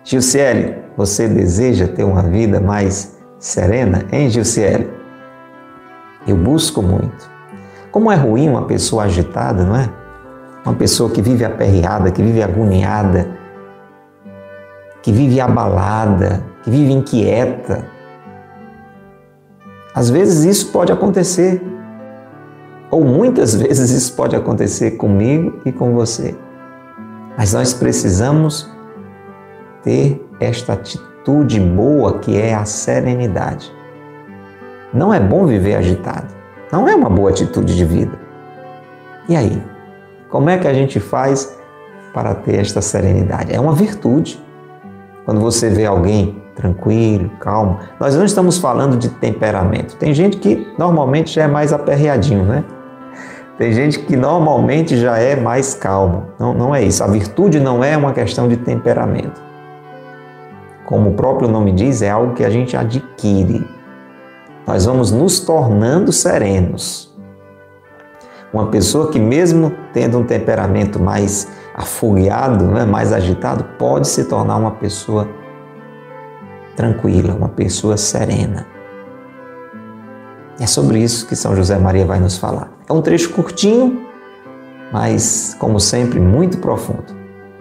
Gilciele, 0.04 0.76
você 0.98 1.28
deseja 1.28 1.88
ter 1.88 2.04
uma 2.04 2.24
vida 2.24 2.60
mais 2.60 3.18
serena, 3.40 4.06
hein, 4.12 4.30
Gilciele? 4.30 4.90
Eu 6.28 6.36
busco 6.36 6.82
muito. 6.82 7.30
Como 7.92 8.12
é 8.12 8.16
ruim 8.16 8.50
uma 8.50 8.66
pessoa 8.66 9.04
agitada, 9.04 9.64
não 9.64 9.76
é? 9.76 9.90
Uma 10.66 10.76
pessoa 10.76 11.10
que 11.10 11.22
vive 11.22 11.44
aperreada, 11.44 12.12
que 12.12 12.22
vive 12.22 12.44
agoniada, 12.44 13.41
que 15.02 15.12
vive 15.12 15.40
abalada, 15.40 16.44
que 16.64 16.70
vive 16.70 16.92
inquieta. 16.92 17.86
Às 19.94 20.10
vezes 20.10 20.44
isso 20.46 20.72
pode 20.72 20.92
acontecer, 20.92 21.62
ou 22.90 23.04
muitas 23.04 23.56
vezes 23.56 23.90
isso 23.92 24.16
pode 24.16 24.36
acontecer 24.36 24.92
comigo 24.92 25.60
e 25.66 25.72
com 25.72 25.94
você. 25.94 26.36
Mas 27.38 27.54
nós 27.54 27.74
precisamos 27.74 28.70
ter 29.84 30.24
esta 30.40 30.74
atitude 30.74 31.60
boa 31.60 32.20
que 32.20 32.40
é 32.40 32.54
a 32.54 32.66
serenidade. 32.66 33.72
Não 34.94 35.14
é 35.14 35.20
bom 35.20 35.46
viver 35.46 35.76
agitado, 35.76 36.34
não 36.72 36.88
é 36.88 36.96
uma 36.96 37.10
boa 37.10 37.30
atitude 37.30 37.76
de 37.76 37.86
vida. 37.86 38.20
E 39.28 39.36
aí? 39.36 39.62
Como 40.30 40.50
é 40.50 40.58
que 40.58 40.68
a 40.68 40.74
gente 40.74 41.00
faz 41.00 41.58
para 42.14 42.34
ter 42.34 42.60
esta 42.60 42.82
serenidade? 42.82 43.54
É 43.54 43.60
uma 43.60 43.74
virtude. 43.74 44.42
Quando 45.26 45.40
você 45.40 45.70
vê 45.70 45.86
alguém 45.86 46.42
tranquilo, 46.56 47.30
calmo, 47.40 47.80
nós 48.00 48.16
não 48.16 48.26
estamos 48.26 48.58
falando 48.58 48.98
de 48.98 49.10
temperamento. 49.10 49.96
Tem 49.96 50.14
gente 50.14 50.38
que 50.38 50.68
normalmente 50.78 51.34
já 51.34 51.44
é 51.44 51.48
mais 51.48 51.72
aperreadinho, 51.72 52.44
né? 52.44 52.64
Tem 53.58 53.72
gente 53.74 54.00
que 54.00 54.16
normalmente 54.16 54.98
já 54.98 55.18
é 55.20 55.36
mais 55.36 55.76
calmo. 55.76 56.26
Não, 56.40 56.54
não 56.54 56.76
é 56.76 56.84
isso. 56.84 57.04
A 57.04 57.08
virtude 57.08 57.60
não 57.60 57.84
é 57.84 57.96
uma 57.96 58.12
questão 58.12 58.48
de 58.48 58.58
temperamento. 58.58 59.42
Como 60.86 61.12
o 61.12 61.14
próprio 61.14 61.48
nome 61.48 61.72
diz, 61.72 62.02
é 62.02 62.10
algo 62.10 62.34
que 62.34 62.44
a 62.44 62.50
gente 62.50 62.76
adquire. 62.76 63.68
Nós 64.66 64.86
vamos 64.86 65.12
nos 65.12 65.40
tornando 65.40 66.12
serenos. 66.12 67.16
Uma 68.52 68.68
pessoa 68.68 69.12
que, 69.12 69.20
mesmo 69.20 69.72
tendo 69.94 70.18
um 70.18 70.24
temperamento 70.24 71.00
mais 71.00 71.48
afogueado, 71.82 72.66
né, 72.66 72.86
mais 72.86 73.12
agitado, 73.12 73.64
pode 73.78 74.08
se 74.08 74.26
tornar 74.26 74.58
uma 74.58 74.72
pessoa 74.72 75.28
tranquila, 76.76 77.34
uma 77.34 77.50
pessoa 77.50 77.98
serena. 77.98 78.66
É 80.60 80.68
sobre 80.68 81.00
isso 81.00 81.28
que 81.28 81.36
São 81.36 81.56
José 81.56 81.78
Maria 81.78 82.06
vai 82.06 82.20
nos 82.20 82.38
falar. 82.38 82.72
É 82.88 82.94
um 82.94 83.02
trecho 83.02 83.32
curtinho, 83.32 84.06
mas, 84.92 85.56
como 85.60 85.80
sempre, 85.80 86.20
muito 86.20 86.58
profundo. 86.60 87.20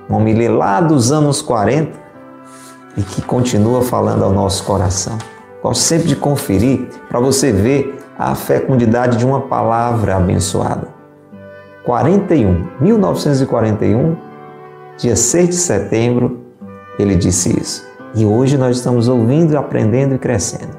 uma 0.09 0.19
homilia 0.19 0.51
lá 0.51 0.81
dos 0.81 1.13
anos 1.13 1.41
40 1.41 1.99
e 2.97 3.03
que 3.03 3.23
continua 3.23 3.83
falando 3.83 4.25
ao 4.25 4.33
nosso 4.33 4.65
coração. 4.65 5.17
Gosto 5.63 5.83
sempre 5.83 6.09
de 6.09 6.17
conferir 6.17 6.89
para 7.09 7.21
você 7.21 7.53
ver 7.53 7.97
a 8.19 8.35
fecundidade 8.35 9.17
de 9.17 9.25
uma 9.25 9.43
palavra 9.43 10.17
abençoada. 10.17 11.00
41, 11.85 12.69
1941, 12.81 14.17
dia 14.97 15.17
6 15.17 15.49
de 15.49 15.55
setembro, 15.55 16.41
ele 16.99 17.17
disse 17.17 17.59
isso. 17.59 17.89
E 18.15 18.25
hoje 18.25 18.59
nós 18.59 18.77
estamos 18.77 19.09
ouvindo, 19.09 19.57
aprendendo 19.57 20.15
e 20.15 20.19
crescendo. 20.19 20.77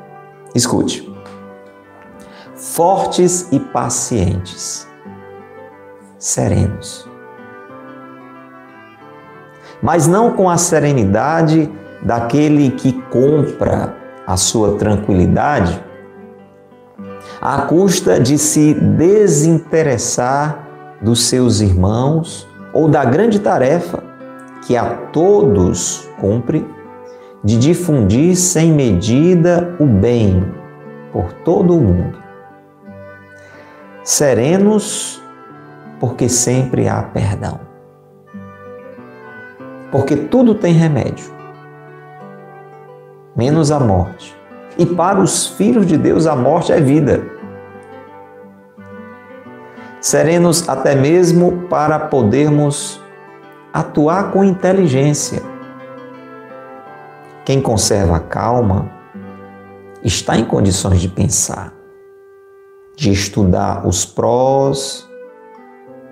Escute. 0.53 1.09
Fortes 2.55 3.47
e 3.51 3.59
pacientes, 3.59 4.87
serenos. 6.19 7.09
Mas 9.81 10.07
não 10.07 10.33
com 10.33 10.49
a 10.49 10.57
serenidade 10.57 11.71
daquele 12.03 12.71
que 12.71 12.93
compra 13.09 13.95
a 14.27 14.37
sua 14.37 14.77
tranquilidade 14.77 15.83
à 17.41 17.63
custa 17.63 18.19
de 18.19 18.37
se 18.37 18.73
desinteressar 18.75 20.70
dos 21.01 21.23
seus 21.23 21.61
irmãos 21.61 22.47
ou 22.73 22.87
da 22.87 23.03
grande 23.03 23.39
tarefa 23.39 24.03
que 24.65 24.77
a 24.77 24.85
todos 25.11 26.07
cumpre 26.19 26.65
de 27.43 27.57
difundir 27.57 28.35
sem 28.35 28.71
medida 28.71 29.75
o 29.79 29.85
bem 29.85 30.45
por 31.11 31.33
todo 31.33 31.75
o 31.75 31.81
mundo. 31.81 32.17
Serenos, 34.03 35.21
porque 35.99 36.29
sempre 36.29 36.87
há 36.87 37.01
perdão. 37.01 37.59
Porque 39.91 40.15
tudo 40.15 40.55
tem 40.55 40.73
remédio, 40.73 41.31
menos 43.35 43.71
a 43.71 43.79
morte. 43.79 44.35
E 44.77 44.85
para 44.85 45.19
os 45.19 45.47
filhos 45.47 45.85
de 45.85 45.97
Deus, 45.97 46.25
a 46.25 46.35
morte 46.35 46.71
é 46.71 46.79
vida. 46.79 47.40
Serenos 50.01 50.67
até 50.67 50.95
mesmo 50.95 51.67
para 51.69 51.99
podermos 51.99 52.99
atuar 53.71 54.31
com 54.31 54.43
inteligência. 54.43 55.43
Quem 57.45 57.61
conserva 57.61 58.17
a 58.17 58.19
calma 58.19 58.89
está 60.03 60.35
em 60.35 60.43
condições 60.43 60.99
de 60.99 61.07
pensar, 61.07 61.71
de 62.95 63.11
estudar 63.11 63.87
os 63.87 64.03
prós 64.03 65.07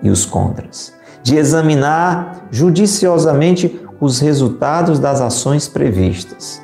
e 0.00 0.08
os 0.08 0.24
contras, 0.24 0.94
de 1.20 1.36
examinar 1.36 2.46
judiciosamente 2.48 3.84
os 4.00 4.20
resultados 4.20 5.00
das 5.00 5.20
ações 5.20 5.66
previstas 5.66 6.62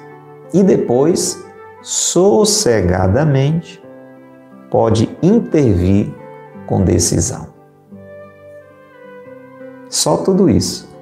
e 0.55 0.63
depois, 0.63 1.45
sossegadamente, 1.83 3.83
pode 4.71 5.11
intervir 5.21 6.15
com 6.67 6.83
decisão. 6.83 7.49
Só 9.89 10.17
tudo 10.19 10.49
isso 10.51 10.97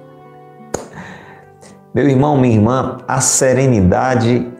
meu 1.95 2.09
irmão, 2.09 2.37
minha 2.37 2.57
irmã, 2.57 2.99
a 3.07 3.21
serenidade 3.21 4.53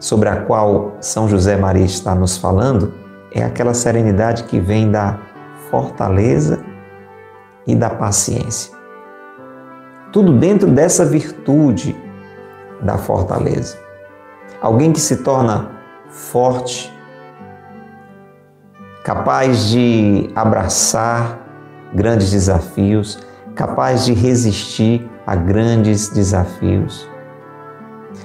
sobre 0.00 0.28
a 0.28 0.40
qual 0.42 0.96
São 1.00 1.28
José 1.28 1.56
Maria 1.56 1.84
está 1.84 2.16
nos 2.16 2.36
falando 2.36 2.92
é 3.30 3.44
aquela 3.44 3.72
serenidade 3.72 4.42
que 4.42 4.58
vem 4.58 4.90
da 4.90 5.20
fortaleza 5.70 6.64
e 7.64 7.76
da 7.76 7.88
paciência. 7.88 8.76
Tudo 10.12 10.32
dentro 10.36 10.68
dessa 10.68 11.04
virtude 11.04 11.96
da 12.82 12.98
fortaleza. 12.98 13.78
Alguém 14.60 14.92
que 14.92 15.00
se 15.00 15.18
torna 15.18 15.70
forte, 16.08 16.92
capaz 19.04 19.68
de 19.68 20.30
abraçar 20.34 21.38
grandes 21.94 22.30
desafios, 22.30 23.18
capaz 23.54 24.06
de 24.06 24.14
resistir 24.14 25.06
a 25.26 25.36
grandes 25.36 26.08
desafios. 26.08 27.06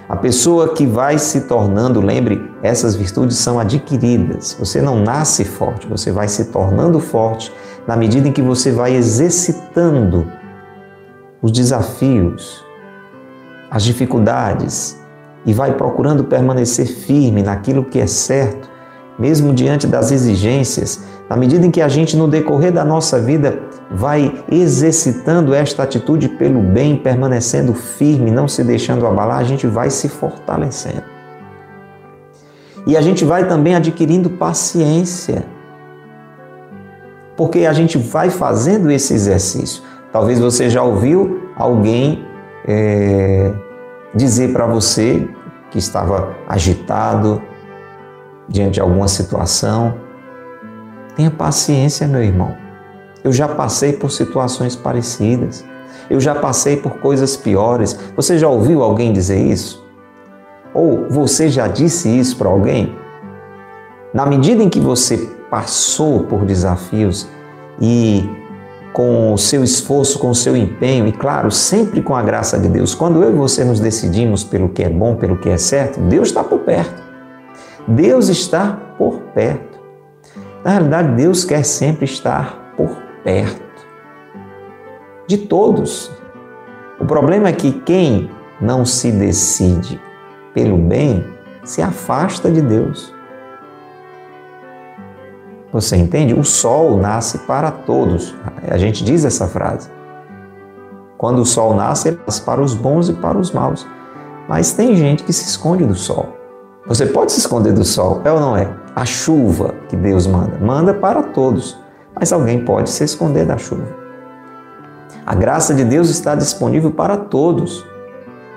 A 0.08 0.15
pessoa 0.15 0.74
que 0.74 0.86
vai 0.86 1.20
se 1.20 1.42
tornando, 1.42 2.00
lembre, 2.00 2.50
essas 2.63 2.96
virtudes 2.96 3.38
são 3.38 3.60
adquiridas. 3.60 4.56
Você 4.58 4.82
não 4.82 5.02
nasce 5.02 5.44
forte, 5.44 5.86
você 5.86 6.13
vai 6.13 6.30
se 6.30 6.46
tornando 6.46 7.00
forte 7.02 7.54
na 7.86 7.98
medida 7.98 8.30
em 8.30 8.32
que 8.32 8.42
você 8.42 8.72
vai 8.72 8.96
exercitando 8.96 10.32
os 11.42 11.52
desafios, 11.52 12.63
as 13.70 13.84
dificuldades 13.84 14.98
e 15.46 15.54
vai 15.54 15.74
procurando 15.74 16.24
permanecer 16.24 16.88
firme 16.88 17.44
naquilo 17.44 17.84
que 17.84 18.00
é 18.00 18.08
certo, 18.08 18.69
mesmo 19.20 19.54
diante 19.54 19.86
das 19.86 20.12
exigências, 20.12 21.04
na 21.30 21.36
medida 21.36 21.66
em 21.66 21.70
que 21.70 21.82
a 21.82 21.90
gente, 21.90 22.16
no 22.16 22.28
decorrer 22.28 22.72
da 22.72 22.86
nossa 22.86 23.20
vida, 23.20 23.60
vai 23.92 24.44
exercitando 24.50 25.54
esta 25.54 25.84
atitude 25.84 26.30
pelo 26.30 26.62
bem, 26.62 26.96
permanecendo 26.96 27.74
firme, 27.74 28.32
não 28.32 28.48
se 28.48 28.64
deixando 28.64 29.06
abalar, 29.06 29.38
a 29.38 29.44
gente 29.44 29.68
vai 29.68 29.90
se 29.90 30.08
fortalecendo. 30.08 31.04
E 32.88 32.96
a 32.96 33.02
gente 33.02 33.26
vai 33.26 33.48
também 33.48 33.76
adquirindo 33.76 34.30
paciência, 34.32 35.46
porque 37.36 37.66
a 37.66 37.74
gente 37.74 37.98
vai 37.98 38.30
fazendo 38.30 38.90
esse 38.90 39.14
exercício. 39.14 39.84
Talvez 40.12 40.40
você 40.40 40.70
já 40.70 40.82
ouviu 40.82 41.52
alguém 41.56 42.26
é, 42.66 43.54
dizer 44.16 44.52
para 44.52 44.66
você 44.66 45.28
que 45.70 45.78
estava 45.78 46.36
agitado 46.48 47.42
diante 48.50 48.74
de 48.74 48.82
alguma 48.82 49.08
situação: 49.08 49.96
tenha 51.16 51.32
paciência, 51.32 52.08
meu 52.08 52.24
irmão 52.24 52.70
eu 53.24 53.32
já 53.32 53.48
passei 53.48 53.94
por 53.94 54.12
situações 54.12 54.76
parecidas. 54.76 55.66
Eu 56.10 56.20
já 56.20 56.34
passei 56.34 56.78
por 56.78 57.00
coisas 57.00 57.36
piores. 57.36 57.98
Você 58.16 58.38
já 58.38 58.48
ouviu 58.48 58.82
alguém 58.82 59.12
dizer 59.12 59.40
isso? 59.40 59.86
Ou 60.74 61.08
você 61.10 61.50
já 61.50 61.68
disse 61.68 62.08
isso 62.10 62.38
para 62.38 62.50
alguém? 62.50 62.96
Na 64.14 64.26
medida 64.26 64.64
em 64.64 64.70
que 64.70 64.80
você 64.80 65.18
passou 65.52 66.24
por 66.24 66.46
desafios 66.46 67.28
e 67.80 68.28
com 68.94 69.34
o 69.34 69.38
seu 69.38 69.64
esforço, 69.64 70.18
com 70.18 70.30
o 70.30 70.36
seu 70.36 70.58
empenho 70.58 71.08
e, 71.08 71.12
claro, 71.12 71.52
sempre 71.52 72.02
com 72.02 72.16
a 72.16 72.24
graça 72.24 72.58
de 72.58 72.68
Deus, 72.68 72.96
quando 72.96 73.22
eu 73.22 73.30
e 73.30 73.36
você 73.36 73.64
nos 73.64 73.80
decidimos 73.80 74.44
pelo 74.44 74.70
que 74.70 74.84
é 74.84 74.90
bom, 74.90 75.16
pelo 75.16 75.38
que 75.38 75.50
é 75.50 75.58
certo, 75.58 76.00
Deus 76.00 76.30
está 76.30 76.44
por 76.44 76.60
perto. 76.60 77.09
Deus 77.89 78.30
está 78.30 78.80
por 78.97 79.19
perto. 79.34 79.80
Na 80.63 80.71
realidade, 80.71 81.15
Deus 81.15 81.43
quer 81.43 81.63
sempre 81.63 82.06
estar 82.06 82.73
por 82.78 82.89
perto 83.23 83.69
de 85.28 85.38
todos. 85.38 86.12
O 86.99 87.06
problema 87.06 87.49
é 87.49 87.54
que 87.54 87.71
quem 87.71 88.30
não 88.62 88.86
se 88.86 89.12
decide 89.12 89.99
pelo 90.54 90.78
bem 90.78 91.25
se 91.63 91.82
afasta 91.82 92.52
de 92.52 92.62
Deus. 92.62 93.13
Você 95.71 95.95
entende? 95.95 96.34
O 96.34 96.43
sol 96.43 96.97
nasce 96.97 97.39
para 97.39 97.71
todos. 97.71 98.36
A 98.67 98.78
gente 98.78 99.04
diz 99.04 99.25
essa 99.25 99.47
frase. 99.47 99.89
Quando 101.17 101.39
o 101.39 101.45
sol 101.45 101.75
nasce, 101.75 102.10
ele 102.10 102.19
nasce 102.25 102.41
para 102.41 102.62
os 102.62 102.73
bons 102.73 103.10
e 103.10 103.13
para 103.13 103.38
os 103.38 103.52
maus. 103.52 103.88
Mas 104.47 104.73
tem 104.73 104.95
gente 104.95 105.23
que 105.23 105.34
se 105.34 105.47
esconde 105.47 105.86
do 105.86 105.95
sol. 105.95 106.38
Você 106.89 107.06
pode 107.06 107.32
se 107.32 107.39
esconder 107.39 107.71
do 107.71 107.86
sol, 107.86 108.21
é 108.25 108.32
ou 108.32 108.39
não 108.41 108.58
é? 108.58 108.67
A 108.93 109.06
chuva 109.06 109.73
que 109.88 109.95
Deus 109.95 110.28
manda, 110.28 110.58
manda 110.60 110.93
para 110.93 111.23
todos 111.23 111.78
mas 112.19 112.34
alguém 112.34 112.63
pode 112.63 112.89
se 112.89 113.04
esconder 113.04 113.45
da 113.45 113.58
chuva. 113.58 113.88
A 115.25 115.34
graça 115.34 115.73
de 115.73 115.86
Deus 115.86 116.10
está 116.10 116.36
disponível 116.36 116.91
para 116.91 117.15
todos. 117.15 117.86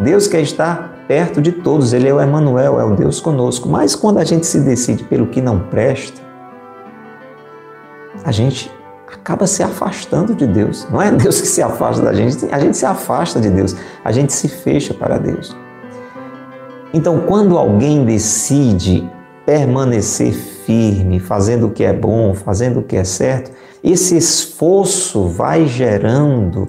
Deus 0.01 0.27
quer 0.27 0.41
estar 0.41 1.05
perto 1.07 1.41
de 1.41 1.53
todos, 1.53 1.93
Ele 1.93 2.09
é 2.09 2.15
o 2.15 2.21
Emmanuel, 2.21 2.81
é 2.81 2.85
o 2.85 2.97
Deus 2.97 3.21
conosco. 3.21 3.69
Mas 3.69 3.95
quando 3.95 4.19
a 4.19 4.25
gente 4.25 4.47
se 4.47 4.61
decide 4.61 5.05
pelo 5.05 5.29
que 5.29 5.41
não 5.41 5.61
presta, 5.61 6.21
a 8.25 8.33
gente 8.33 8.73
acaba 9.07 9.47
se 9.47 9.63
afastando 9.63 10.35
de 10.35 10.47
Deus. 10.47 10.89
Não 10.91 11.01
é 11.01 11.13
Deus 11.13 11.41
que 11.41 11.47
se 11.47 11.63
afasta 11.63 12.03
da 12.03 12.13
gente, 12.13 12.49
a 12.51 12.59
gente 12.59 12.77
se 12.77 12.87
afasta 12.87 13.39
de 13.39 13.51
Deus, 13.51 13.77
a 14.05 14.11
gente 14.11 14.33
se 14.33 14.49
fecha 14.49 14.95
para 14.95 15.19
Deus. 15.19 15.55
Então, 16.95 17.21
quando 17.21 17.57
alguém 17.57 18.05
decide 18.05 19.09
permanecer 19.47 20.33
firme, 20.33 21.19
fazendo 21.19 21.67
o 21.67 21.71
que 21.71 21.85
é 21.85 21.93
bom, 21.93 22.35
fazendo 22.35 22.81
o 22.81 22.83
que 22.83 22.97
é 22.97 23.05
certo, 23.05 23.51
esse 23.83 24.17
esforço 24.17 25.27
vai 25.29 25.67
gerando, 25.67 26.69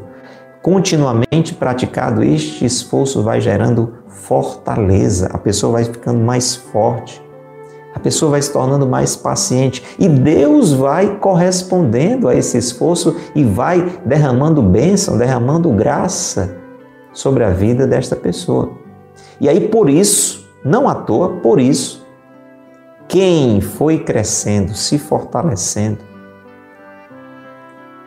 continuamente 0.61 1.53
praticado, 1.53 2.23
este 2.23 2.65
esforço 2.65 3.21
vai 3.21 3.39
gerando 3.41 3.93
fortaleza, 4.07 5.29
a 5.31 5.37
pessoa 5.37 5.73
vai 5.73 5.83
ficando 5.83 6.19
mais 6.19 6.55
forte, 6.55 7.21
a 7.93 7.99
pessoa 7.99 8.31
vai 8.31 8.41
se 8.41 8.51
tornando 8.51 8.87
mais 8.87 9.15
paciente. 9.15 9.83
E 9.99 10.09
Deus 10.09 10.73
vai 10.73 11.17
correspondendo 11.17 12.27
a 12.27 12.35
esse 12.35 12.57
esforço 12.57 13.15
e 13.35 13.43
vai 13.43 13.99
derramando 14.03 14.63
bênção, 14.63 15.17
derramando 15.17 15.69
graça 15.71 16.57
sobre 17.13 17.43
a 17.43 17.51
vida 17.51 17.85
desta 17.85 18.15
pessoa. 18.15 18.82
E 19.43 19.49
aí, 19.49 19.67
por 19.67 19.89
isso, 19.89 20.47
não 20.63 20.87
à 20.87 20.95
toa, 20.95 21.27
por 21.41 21.59
isso, 21.59 22.07
quem 23.09 23.59
foi 23.59 23.99
crescendo, 23.99 24.73
se 24.73 24.97
fortalecendo, 24.97 25.97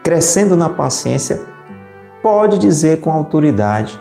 crescendo 0.03 0.57
na 0.57 0.71
paciência, 0.71 1.43
pode 2.23 2.57
dizer 2.57 3.03
com 3.03 3.11
autoridade 3.11 4.01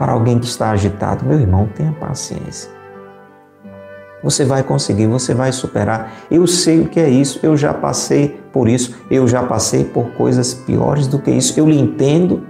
para 0.00 0.10
alguém 0.10 0.40
que 0.40 0.46
está 0.46 0.70
agitado: 0.70 1.24
meu 1.24 1.38
irmão, 1.38 1.68
tenha 1.76 1.92
paciência. 1.92 2.68
Você 4.24 4.44
vai 4.44 4.64
conseguir, 4.64 5.06
você 5.06 5.34
vai 5.34 5.52
superar. 5.52 6.12
Eu 6.28 6.44
sei 6.48 6.80
o 6.80 6.88
que 6.88 6.98
é 6.98 7.08
isso, 7.08 7.38
eu 7.40 7.56
já 7.56 7.72
passei 7.72 8.40
por 8.52 8.68
isso, 8.68 8.96
eu 9.08 9.28
já 9.28 9.44
passei 9.44 9.84
por 9.84 10.10
coisas 10.14 10.54
piores 10.54 11.06
do 11.06 11.20
que 11.20 11.30
isso. 11.30 11.56
Eu 11.56 11.68
lhe 11.68 11.78
entendo, 11.78 12.44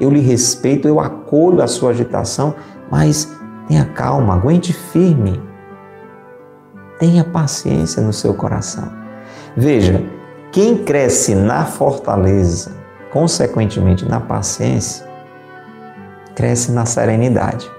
eu 0.00 0.10
lhe 0.10 0.18
respeito, 0.18 0.88
eu 0.88 0.98
acolho 0.98 1.62
a 1.62 1.68
sua 1.68 1.90
agitação, 1.90 2.56
mas 2.90 3.31
tenha 3.68 3.84
calma, 3.84 4.34
aguente 4.34 4.72
firme. 4.72 5.42
Tenha 6.98 7.24
paciência 7.24 8.02
no 8.02 8.12
seu 8.12 8.34
coração. 8.34 8.90
Veja, 9.56 10.02
quem 10.50 10.84
cresce 10.84 11.34
na 11.34 11.64
fortaleza, 11.64 12.72
consequentemente 13.10 14.08
na 14.08 14.20
paciência, 14.20 15.06
cresce 16.34 16.70
na 16.72 16.86
serenidade. 16.86 17.70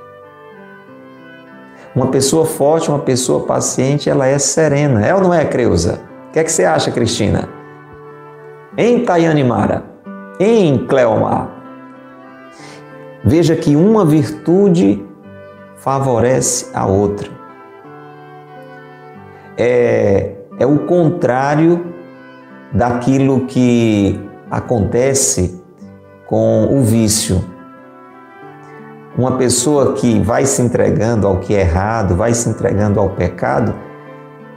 Uma 1.95 2.07
pessoa 2.07 2.45
forte, 2.45 2.89
uma 2.89 2.99
pessoa 2.99 3.45
paciente, 3.45 4.09
ela 4.09 4.25
é 4.25 4.39
serena. 4.39 5.05
É 5.05 5.13
ou 5.13 5.21
não 5.21 5.33
é, 5.33 5.45
Creuza? 5.45 5.99
O 6.29 6.31
que 6.31 6.39
é 6.39 6.43
que 6.43 6.51
você 6.51 6.65
acha, 6.65 6.89
Cristina? 6.89 7.47
Em 8.75 9.05
Tayane 9.05 9.43
Mara, 9.43 9.83
em 10.39 10.87
Cleomar. 10.87 11.49
Veja 13.23 13.55
que 13.55 13.75
uma 13.75 14.03
virtude 14.03 15.05
favorece 15.83 16.67
a 16.73 16.85
outra. 16.85 17.29
É, 19.57 20.31
é 20.57 20.65
o 20.65 20.79
contrário 20.79 21.87
daquilo 22.71 23.41
que 23.41 24.17
acontece 24.49 25.61
com 26.25 26.69
o 26.71 26.81
vício. 26.81 27.43
Uma 29.17 29.33
pessoa 29.33 29.93
que 29.93 30.21
vai 30.21 30.45
se 30.45 30.61
entregando 30.61 31.27
ao 31.27 31.39
que 31.39 31.53
é 31.53 31.59
errado, 31.59 32.15
vai 32.15 32.33
se 32.33 32.47
entregando 32.47 32.97
ao 32.97 33.09
pecado, 33.09 33.75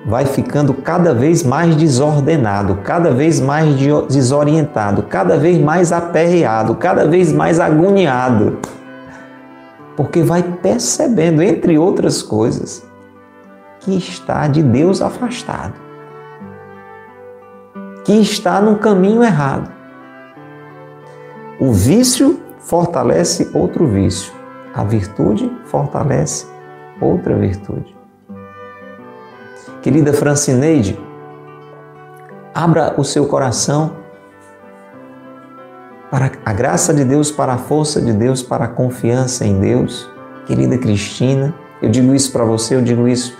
vai 0.06 0.24
ficando 0.26 0.72
cada 0.72 1.12
vez 1.12 1.42
mais 1.42 1.74
desordenado, 1.74 2.76
cada 2.84 3.10
vez 3.10 3.40
mais 3.40 3.74
desorientado, 4.08 5.02
cada 5.02 5.36
vez 5.36 5.58
mais 5.58 5.90
aperreado, 5.90 6.76
cada 6.76 7.04
vez 7.04 7.32
mais 7.32 7.58
agoniado. 7.58 8.58
Porque 9.96 10.22
vai 10.22 10.42
percebendo, 10.42 11.42
entre 11.42 11.78
outras 11.78 12.22
coisas, 12.22 12.86
que 13.80 13.96
está 13.96 14.46
de 14.46 14.62
Deus 14.62 15.00
afastado, 15.00 15.74
que 18.04 18.12
está 18.20 18.60
no 18.60 18.76
caminho 18.78 19.22
errado. 19.22 19.72
O 21.58 21.72
vício 21.72 22.40
fortalece 22.58 23.50
outro 23.54 23.86
vício. 23.86 24.32
A 24.74 24.84
virtude 24.84 25.50
fortalece 25.64 26.46
outra 27.00 27.34
virtude. 27.34 27.96
Querida 29.80 30.12
Francineide, 30.12 30.98
abra 32.54 32.94
o 32.98 33.04
seu 33.04 33.26
coração 33.26 33.92
para 36.10 36.30
a 36.44 36.52
graça 36.52 36.94
de 36.94 37.04
Deus, 37.04 37.30
para 37.30 37.54
a 37.54 37.58
força 37.58 38.00
de 38.00 38.12
Deus, 38.12 38.42
para 38.42 38.66
a 38.66 38.68
confiança 38.68 39.44
em 39.44 39.58
Deus. 39.58 40.08
Querida 40.46 40.78
Cristina, 40.78 41.54
eu 41.82 41.90
digo 41.90 42.14
isso 42.14 42.32
para 42.32 42.44
você, 42.44 42.76
eu 42.76 42.82
digo 42.82 43.08
isso 43.08 43.36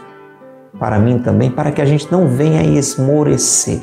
para 0.79 0.99
mim 0.99 1.19
também, 1.19 1.51
para 1.51 1.73
que 1.73 1.81
a 1.81 1.87
gente 1.87 2.11
não 2.11 2.29
venha 2.29 2.63
esmorecer, 2.63 3.81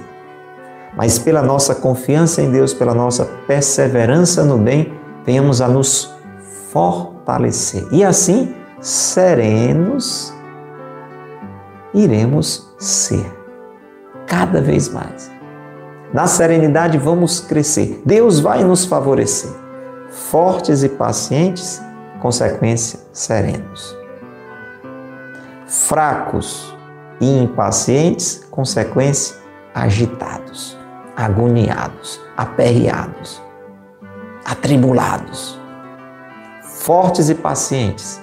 mas 0.95 1.17
pela 1.17 1.41
nossa 1.41 1.73
confiança 1.73 2.41
em 2.41 2.51
Deus, 2.51 2.73
pela 2.73 2.93
nossa 2.93 3.25
perseverança 3.47 4.43
no 4.43 4.57
bem, 4.57 4.93
venhamos 5.25 5.61
a 5.61 5.67
nos 5.67 6.13
fortalecer. 6.71 7.87
E 7.91 8.03
assim, 8.03 8.53
serenos, 8.79 10.33
iremos 11.93 12.73
ser 12.77 13.25
cada 14.27 14.61
vez 14.61 14.89
mais. 14.89 15.32
Na 16.13 16.27
serenidade 16.27 16.97
vamos 16.97 17.39
crescer. 17.39 18.01
Deus 18.05 18.39
vai 18.39 18.63
nos 18.63 18.85
favorecer. 18.85 19.51
Fortes 20.09 20.83
e 20.83 20.89
pacientes, 20.89 21.81
consequência, 22.21 22.99
serenos. 23.11 23.97
Fracos 25.65 26.75
e 27.19 27.39
impacientes, 27.39 28.45
consequência, 28.51 29.35
agitados, 29.73 30.77
agoniados, 31.15 32.21
aperreados, 32.37 33.41
atribulados 34.45 35.63
fortes 36.83 37.29
e 37.29 37.35
pacientes, 37.35 38.21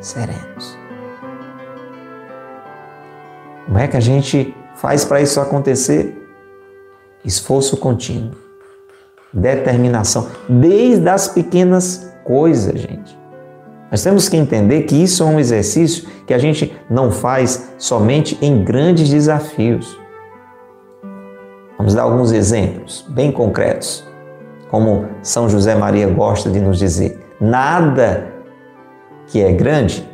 serenos. 0.00 0.76
Como 3.64 3.78
é 3.78 3.86
que 3.86 3.96
a 3.96 4.00
gente 4.00 4.56
faz 4.74 5.04
para 5.04 5.20
isso 5.20 5.40
acontecer? 5.40 6.27
Esforço 7.28 7.76
contínuo, 7.76 8.30
determinação, 9.30 10.28
desde 10.48 11.06
as 11.10 11.28
pequenas 11.28 12.10
coisas, 12.24 12.80
gente. 12.80 13.18
Nós 13.90 14.02
temos 14.02 14.30
que 14.30 14.36
entender 14.38 14.84
que 14.84 14.94
isso 14.96 15.22
é 15.22 15.26
um 15.26 15.38
exercício 15.38 16.08
que 16.26 16.32
a 16.32 16.38
gente 16.38 16.74
não 16.88 17.10
faz 17.10 17.70
somente 17.76 18.38
em 18.40 18.64
grandes 18.64 19.10
desafios. 19.10 20.00
Vamos 21.76 21.92
dar 21.92 22.04
alguns 22.04 22.32
exemplos 22.32 23.04
bem 23.10 23.30
concretos, 23.30 24.02
como 24.70 25.04
São 25.20 25.50
José 25.50 25.74
Maria 25.74 26.08
gosta 26.08 26.48
de 26.48 26.60
nos 26.60 26.78
dizer. 26.78 27.20
Nada 27.38 28.32
que 29.26 29.42
é 29.42 29.52
grande 29.52 30.08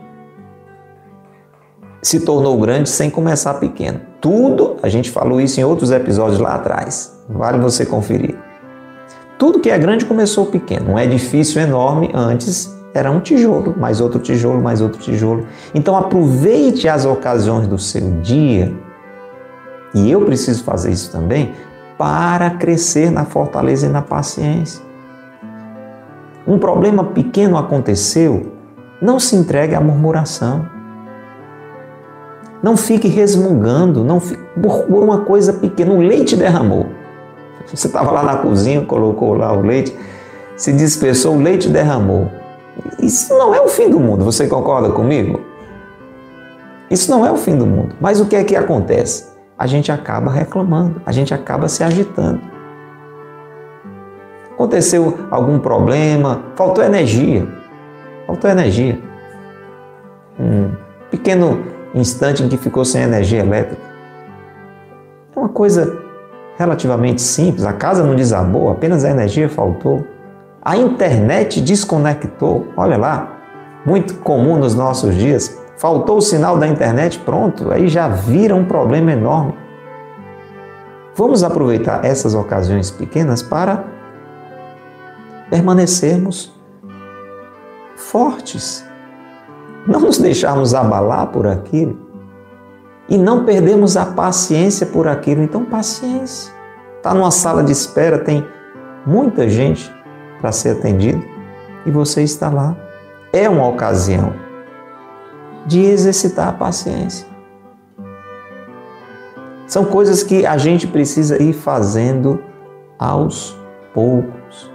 se 2.04 2.20
tornou 2.20 2.58
grande 2.58 2.88
sem 2.88 3.10
começar 3.10 3.54
pequeno. 3.54 4.00
Tudo, 4.20 4.76
a 4.82 4.88
gente 4.88 5.10
falou 5.10 5.40
isso 5.40 5.58
em 5.60 5.64
outros 5.64 5.90
episódios 5.90 6.38
lá 6.38 6.54
atrás, 6.54 7.12
vale 7.28 7.58
você 7.58 7.84
conferir. 7.86 8.36
Tudo 9.38 9.58
que 9.58 9.70
é 9.70 9.78
grande 9.78 10.04
começou 10.04 10.46
pequeno. 10.46 10.92
Um 10.92 10.98
edifício 10.98 11.60
enorme 11.60 12.10
antes 12.14 12.72
era 12.92 13.10
um 13.10 13.20
tijolo, 13.20 13.74
mais 13.76 14.00
outro 14.00 14.20
tijolo, 14.20 14.62
mais 14.62 14.80
outro 14.80 15.00
tijolo. 15.00 15.46
Então 15.74 15.96
aproveite 15.96 16.88
as 16.88 17.04
ocasiões 17.04 17.66
do 17.66 17.78
seu 17.78 18.20
dia, 18.20 18.72
e 19.94 20.10
eu 20.10 20.20
preciso 20.20 20.62
fazer 20.62 20.92
isso 20.92 21.10
também, 21.10 21.52
para 21.96 22.50
crescer 22.50 23.10
na 23.10 23.24
fortaleza 23.24 23.86
e 23.86 23.88
na 23.88 24.02
paciência 24.02 24.84
um 26.46 26.58
problema 26.58 27.04
pequeno 27.04 27.56
aconteceu, 27.56 28.52
não 29.00 29.18
se 29.18 29.34
entregue 29.34 29.74
à 29.74 29.80
murmuração. 29.80 30.66
Não 32.64 32.78
fique 32.78 33.08
resmungando, 33.08 34.02
não 34.02 34.18
fique, 34.18 34.42
por 34.58 35.02
uma 35.02 35.18
coisa 35.18 35.52
pequena. 35.52 35.92
O 35.92 35.98
leite 35.98 36.34
derramou. 36.34 36.86
Você 37.66 37.88
estava 37.88 38.10
lá 38.10 38.22
na 38.22 38.36
cozinha, 38.38 38.80
colocou 38.86 39.34
lá 39.34 39.52
o 39.52 39.60
leite, 39.60 39.94
se 40.56 40.72
dispersou, 40.72 41.36
o 41.36 41.42
leite 41.42 41.68
derramou. 41.68 42.30
Isso 42.98 43.34
não 43.36 43.54
é 43.54 43.60
o 43.60 43.68
fim 43.68 43.90
do 43.90 44.00
mundo, 44.00 44.24
você 44.24 44.46
concorda 44.46 44.88
comigo? 44.88 45.42
Isso 46.90 47.10
não 47.10 47.26
é 47.26 47.30
o 47.30 47.36
fim 47.36 47.54
do 47.54 47.66
mundo. 47.66 47.96
Mas 48.00 48.18
o 48.18 48.24
que 48.24 48.34
é 48.34 48.42
que 48.42 48.56
acontece? 48.56 49.26
A 49.58 49.66
gente 49.66 49.92
acaba 49.92 50.30
reclamando, 50.30 51.02
a 51.04 51.12
gente 51.12 51.34
acaba 51.34 51.68
se 51.68 51.84
agitando. 51.84 52.40
Aconteceu 54.52 55.18
algum 55.30 55.58
problema, 55.58 56.40
faltou 56.56 56.82
energia. 56.82 57.46
Faltou 58.26 58.50
energia. 58.50 58.98
Um 60.40 60.70
pequeno 61.10 61.73
instante 61.94 62.42
em 62.42 62.48
que 62.48 62.56
ficou 62.56 62.84
sem 62.84 63.02
energia 63.02 63.40
elétrica. 63.40 63.82
É 65.34 65.38
uma 65.38 65.48
coisa 65.48 65.98
relativamente 66.58 67.22
simples. 67.22 67.64
A 67.64 67.72
casa 67.72 68.04
não 68.04 68.14
desabou, 68.14 68.70
apenas 68.70 69.04
a 69.04 69.10
energia 69.10 69.48
faltou. 69.48 70.06
A 70.62 70.76
internet 70.76 71.60
desconectou. 71.60 72.68
Olha 72.76 72.96
lá, 72.96 73.38
muito 73.84 74.14
comum 74.14 74.58
nos 74.58 74.74
nossos 74.74 75.14
dias. 75.14 75.60
Faltou 75.76 76.18
o 76.18 76.22
sinal 76.22 76.56
da 76.56 76.66
internet, 76.66 77.18
pronto, 77.18 77.70
aí 77.70 77.88
já 77.88 78.08
vira 78.08 78.54
um 78.54 78.64
problema 78.64 79.12
enorme. 79.12 79.54
Vamos 81.16 81.44
aproveitar 81.44 82.04
essas 82.04 82.34
ocasiões 82.34 82.90
pequenas 82.90 83.42
para 83.42 83.84
permanecermos 85.50 86.52
fortes, 87.96 88.84
não 89.86 90.00
nos 90.00 90.18
deixarmos 90.18 90.74
abalar 90.74 91.26
por 91.28 91.46
aquilo 91.46 91.98
e 93.08 93.18
não 93.18 93.44
perdermos 93.44 93.96
a 93.96 94.06
paciência 94.06 94.86
por 94.86 95.06
aquilo. 95.06 95.42
Então, 95.42 95.64
paciência. 95.64 96.52
Está 96.96 97.12
numa 97.12 97.30
sala 97.30 97.62
de 97.62 97.72
espera, 97.72 98.18
tem 98.18 98.46
muita 99.06 99.48
gente 99.48 99.92
para 100.40 100.52
ser 100.52 100.70
atendido. 100.70 101.22
e 101.86 101.90
você 101.90 102.22
está 102.22 102.48
lá. 102.48 102.74
É 103.30 103.46
uma 103.46 103.68
ocasião 103.68 104.32
de 105.66 105.80
exercitar 105.80 106.48
a 106.48 106.52
paciência. 106.52 107.26
São 109.66 109.84
coisas 109.84 110.22
que 110.22 110.46
a 110.46 110.56
gente 110.56 110.86
precisa 110.86 111.42
ir 111.42 111.52
fazendo 111.52 112.42
aos 112.98 113.54
poucos. 113.92 114.70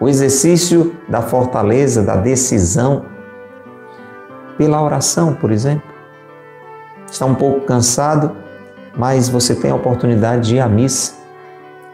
O 0.00 0.08
exercício 0.08 0.94
da 1.08 1.22
fortaleza, 1.22 2.02
da 2.02 2.16
decisão, 2.16 3.04
pela 4.58 4.82
oração, 4.82 5.32
por 5.32 5.52
exemplo. 5.52 5.88
Está 7.10 7.24
um 7.24 7.34
pouco 7.34 7.60
cansado, 7.62 8.36
mas 8.94 9.28
você 9.28 9.54
tem 9.54 9.70
a 9.70 9.74
oportunidade 9.76 10.48
de 10.48 10.56
ir 10.56 10.60
à 10.60 10.68
missa. 10.68 11.14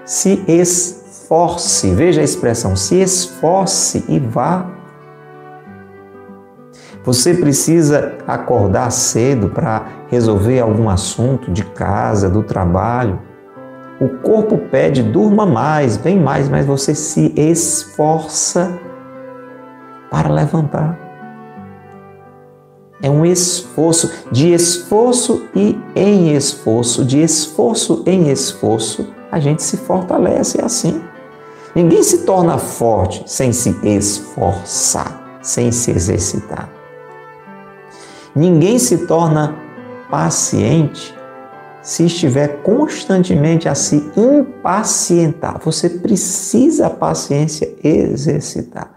Se 0.05 0.43
esforce, 0.49 1.95
veja 1.95 2.21
a 2.21 2.25
expressão, 2.25 2.75
se 2.75 2.97
esforce 3.01 4.05
e 4.09 4.19
vá. 4.19 4.67
Você 7.05 7.35
precisa 7.35 8.15
acordar 8.27 8.91
cedo 8.91 9.51
para 9.51 9.87
resolver 10.09 10.61
algum 10.61 10.89
assunto 10.89 11.53
de 11.53 11.63
casa, 11.63 12.31
do 12.31 12.43
trabalho. 12.43 13.21
O 14.01 14.09
corpo 14.09 14.59
pede, 14.71 15.03
durma 15.03 15.47
mais, 15.47 15.97
bem 15.97 16.19
mais, 16.19 16.49
mas 16.49 16.67
você 16.67 16.95
se 16.95 17.33
esforça 17.37 18.79
para 20.11 20.31
levantar. 20.31 21.04
É 23.05 23.11
um 23.11 23.23
esforço, 23.23 24.11
de 24.33 24.55
esforço 24.55 25.47
e 25.55 25.79
em 25.95 26.35
esforço, 26.35 27.05
de 27.05 27.21
esforço 27.21 28.03
em 28.07 28.31
esforço, 28.31 29.07
a 29.31 29.39
gente 29.39 29.63
se 29.63 29.77
fortalece 29.77 30.59
assim. 30.65 31.03
Ninguém 31.75 32.03
se 32.03 32.25
torna 32.25 32.57
forte 32.57 33.23
sem 33.27 33.53
se 33.53 33.77
esforçar, 33.83 35.39
sem 35.43 35.71
se 35.71 35.91
exercitar. 35.91 36.71
Ninguém 38.35 38.79
se 38.79 38.97
torna 39.07 39.55
paciente 40.11 41.15
se 41.83 42.07
estiver 42.07 42.63
constantemente 42.63 43.69
a 43.69 43.75
se 43.75 43.97
impacientar. 44.17 45.61
Você 45.63 45.91
precisa 45.91 46.87
a 46.87 46.91
paciência 46.91 47.71
exercitar. 47.85 48.95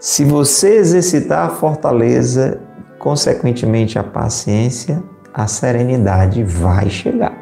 Se 0.00 0.24
você 0.24 0.76
exercitar 0.76 1.46
a 1.46 1.50
fortaleza, 1.50 2.58
consequentemente 3.06 4.00
a 4.00 4.02
paciência, 4.02 5.00
a 5.32 5.46
serenidade 5.46 6.42
vai 6.42 6.90
chegar. 6.90 7.38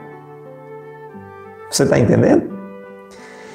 Você 1.70 1.84
está 1.84 1.98
entendendo? 1.98 2.52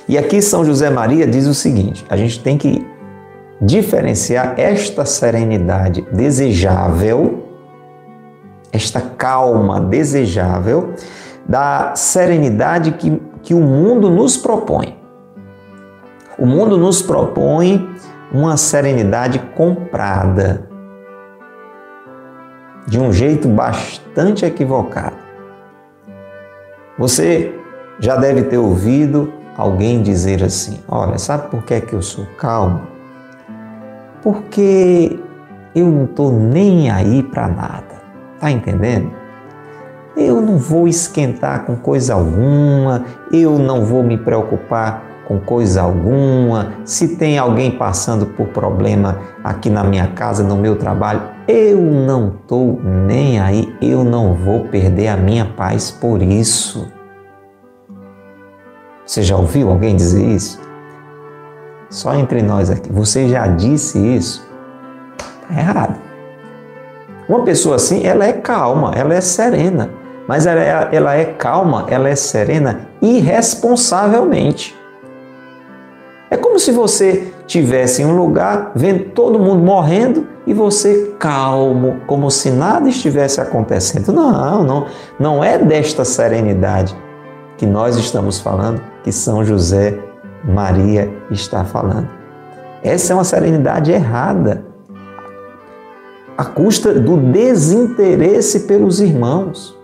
E 0.08 0.18
aqui 0.18 0.42
São 0.42 0.66
José 0.66 0.90
Maria 0.90 1.28
diz 1.28 1.46
o 1.46 1.54
seguinte: 1.54 2.04
a 2.10 2.18
gente 2.18 2.42
tem 2.44 2.58
que 2.58 2.84
diferenciar 3.62 4.56
esta 4.58 5.06
serenidade 5.06 6.02
desejável, 6.12 7.44
esta 8.72 9.00
calma 9.00 9.80
desejável, 9.80 10.96
da 11.48 11.94
serenidade 11.96 12.94
que, 12.94 13.22
que 13.44 13.54
o 13.54 13.62
mundo 13.62 14.10
nos 14.10 14.36
propõe. 14.36 14.98
O 16.40 16.46
mundo 16.48 16.76
nos 16.76 17.04
propõe 17.04 17.88
uma 18.34 18.58
serenidade 18.58 19.38
comprada, 19.56 20.69
de 22.90 23.00
um 23.00 23.14
jeito 23.14 23.48
bastante 23.48 24.44
equivocado. 24.46 25.16
Você 26.98 27.56
já 28.00 28.16
deve 28.18 28.44
ter 28.44 28.58
ouvido 28.58 29.32
alguém 29.56 30.02
dizer 30.02 30.44
assim: 30.44 30.80
Olha, 30.88 31.18
sabe 31.18 31.50
por 31.50 31.64
que, 31.64 31.76
é 31.76 31.82
que 31.82 31.94
eu 31.94 32.02
sou 32.02 32.26
calmo? 32.38 32.82
Porque 34.22 35.18
eu 35.76 35.86
não 35.86 36.06
estou 36.06 36.32
nem 36.32 36.90
aí 36.90 37.22
para 37.24 37.48
nada. 37.48 38.00
Tá 38.40 38.50
entendendo? 38.50 39.12
Eu 40.18 40.42
não 40.42 40.58
vou 40.58 40.88
esquentar 40.88 41.66
com 41.66 41.76
coisa 41.76 42.14
alguma, 42.16 43.06
eu 43.32 43.58
não 43.60 43.86
vou 43.86 44.04
me 44.04 44.18
preocupar 44.18 45.04
com 45.28 45.40
coisa 45.40 45.84
alguma. 45.84 46.74
Se 46.84 47.16
tem 47.16 47.38
alguém 47.38 47.72
passando 47.72 48.26
por 48.26 48.48
problema 48.48 49.20
aqui 49.44 49.70
na 49.70 49.84
minha 49.84 50.08
casa, 50.08 50.44
no 50.44 50.58
meu 50.58 50.76
trabalho, 50.76 51.22
eu 51.52 51.82
não 51.82 52.36
estou 52.36 52.80
nem 52.84 53.40
aí, 53.40 53.76
eu 53.82 54.04
não 54.04 54.36
vou 54.36 54.66
perder 54.66 55.08
a 55.08 55.18
minha 55.18 55.46
paz 55.46 55.90
por 55.90 56.22
isso. 56.22 56.88
Você 59.04 59.24
já 59.24 59.36
ouviu 59.36 59.72
alguém 59.72 59.96
dizer 59.96 60.24
isso? 60.24 60.62
Só 61.90 62.14
entre 62.14 62.44
nós 62.44 62.70
aqui. 62.70 62.94
Você 62.94 63.28
já 63.28 63.48
disse 63.48 63.98
isso? 63.98 64.48
Está 65.50 65.60
errado. 65.60 66.00
Uma 67.28 67.44
pessoa 67.44 67.78
assim, 67.78 68.06
ela 68.06 68.26
é 68.26 68.34
calma, 68.34 68.92
ela 68.96 69.16
é 69.16 69.22
serena. 69.22 69.90
Mas 70.28 70.46
ela 70.46 70.62
é, 70.62 70.96
ela 70.96 71.16
é 71.16 71.26
calma, 71.26 71.88
ela 71.90 72.08
é 72.08 72.16
serena 72.16 72.88
irresponsavelmente. 73.02 74.78
É 76.30 76.38
como 76.38 76.60
se 76.60 76.72
você 76.72 77.34
tivesse 77.50 78.04
em 78.04 78.06
um 78.06 78.16
lugar 78.16 78.72
vendo 78.76 79.06
todo 79.06 79.40
mundo 79.40 79.64
morrendo 79.64 80.28
e 80.46 80.54
você 80.54 81.16
calmo, 81.18 82.00
como 82.06 82.30
se 82.30 82.52
nada 82.52 82.88
estivesse 82.88 83.42
acontecendo. 83.42 84.14
Não, 84.14 84.64
não, 84.64 84.86
não 85.20 85.44
é 85.44 85.58
desta 85.58 86.06
serenidade 86.06 86.96
que 87.58 87.66
nós 87.66 87.98
estamos 87.98 88.40
falando, 88.40 88.80
que 89.04 89.12
São 89.12 89.44
José 89.44 89.98
Maria 90.46 91.12
está 91.32 91.66
falando. 91.66 92.08
Essa 92.84 93.14
é 93.14 93.16
uma 93.16 93.24
serenidade 93.24 93.92
errada, 93.92 94.64
à 96.38 96.46
custa 96.46 96.94
do 96.94 97.18
desinteresse 97.18 98.62
pelos 98.62 99.02
irmãos. 99.02 99.76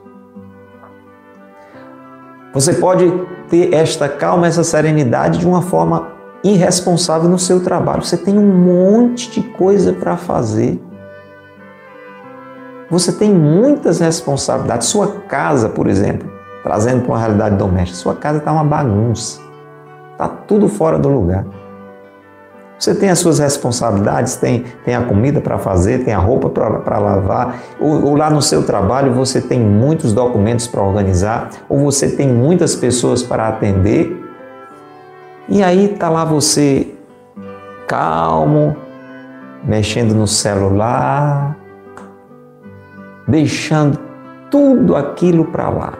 Você 2.53 2.73
pode 2.75 3.11
ter 3.49 3.73
esta 3.73 4.07
calma, 4.07 4.45
essa 4.45 4.63
serenidade 4.63 5.39
de 5.39 5.47
uma 5.47 5.63
forma 5.63 6.14
irresponsável 6.45 7.27
no 7.27 7.39
seu 7.39 7.59
trabalho. 7.59 8.03
Você 8.03 8.17
tem 8.17 8.37
um 8.37 8.45
monte 8.45 9.31
de 9.31 9.41
coisa 9.41 9.91
para 9.91 10.15
fazer. 10.15 10.79
Você 12.89 13.11
tem 13.11 13.33
muitas 13.33 13.99
responsabilidades. 13.99 14.87
Sua 14.87 15.07
casa, 15.27 15.69
por 15.69 15.87
exemplo, 15.87 16.31
trazendo 16.61 17.01
para 17.01 17.11
uma 17.11 17.19
realidade 17.19 17.55
doméstica, 17.55 17.97
sua 17.97 18.15
casa 18.15 18.37
está 18.37 18.51
uma 18.51 18.63
bagunça. 18.63 19.41
Está 20.11 20.27
tudo 20.27 20.69
fora 20.69 20.99
do 20.99 21.09
lugar. 21.09 21.45
Você 22.77 22.93
tem 22.93 23.09
as 23.09 23.19
suas 23.19 23.39
responsabilidades, 23.39 24.35
tem, 24.35 24.65
tem 24.83 24.95
a 24.95 25.01
comida 25.01 25.41
para 25.41 25.57
fazer, 25.57 26.03
tem 26.03 26.13
a 26.13 26.19
roupa 26.19 26.49
para 26.49 26.99
lavar, 26.99 27.59
ou, 27.79 28.07
ou, 28.07 28.15
lá 28.17 28.29
no 28.29 28.41
seu 28.41 28.63
trabalho 28.63 29.13
você 29.13 29.39
tem 29.39 29.59
muitos 29.59 30.13
documentos 30.13 30.67
para 30.67 30.83
organizar, 30.83 31.51
ou 31.69 31.79
você 31.79 32.09
tem 32.09 32.27
muitas 32.27 32.75
pessoas 32.75 33.23
para 33.23 33.47
atender, 33.47 34.24
e 35.47 35.63
aí 35.63 35.93
está 35.93 36.09
lá 36.09 36.25
você 36.25 36.87
calmo, 37.87 38.75
mexendo 39.63 40.13
no 40.13 40.27
celular, 40.27 41.57
deixando 43.27 43.99
tudo 44.49 44.95
aquilo 44.95 45.45
para 45.45 45.69
lá. 45.69 45.93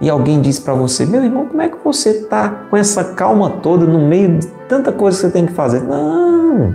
E 0.00 0.08
alguém 0.08 0.40
diz 0.40 0.60
para 0.60 0.74
você: 0.74 1.04
Meu 1.04 1.24
irmão, 1.24 1.46
como 1.46 1.60
é 1.60 1.68
que 1.68 1.76
você 1.84 2.10
está 2.10 2.48
com 2.70 2.76
essa 2.76 3.04
calma 3.14 3.50
toda 3.50 3.84
no 3.84 4.06
meio 4.06 4.38
de 4.38 4.46
tanta 4.68 4.92
coisa 4.92 5.16
que 5.16 5.26
você 5.26 5.32
tem 5.32 5.46
que 5.46 5.52
fazer? 5.52 5.82
Não, 5.82 6.74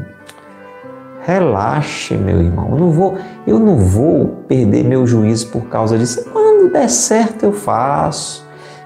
relaxe, 1.22 2.16
meu 2.16 2.42
irmão. 2.42 2.70
Eu 2.72 2.78
não 2.78 2.92
vou, 2.92 3.18
eu 3.48 3.60
não 3.60 3.78
vou 3.78 4.44
perder 4.48 4.84
meu 4.84 5.08
juízo 5.08 5.48
por 5.48 5.64
causa 5.68 5.98
disso. 5.98 6.30
Quando 6.32 6.72
der 6.72 6.90
certo, 6.90 7.44
eu 7.44 7.54
faço. 7.54 8.46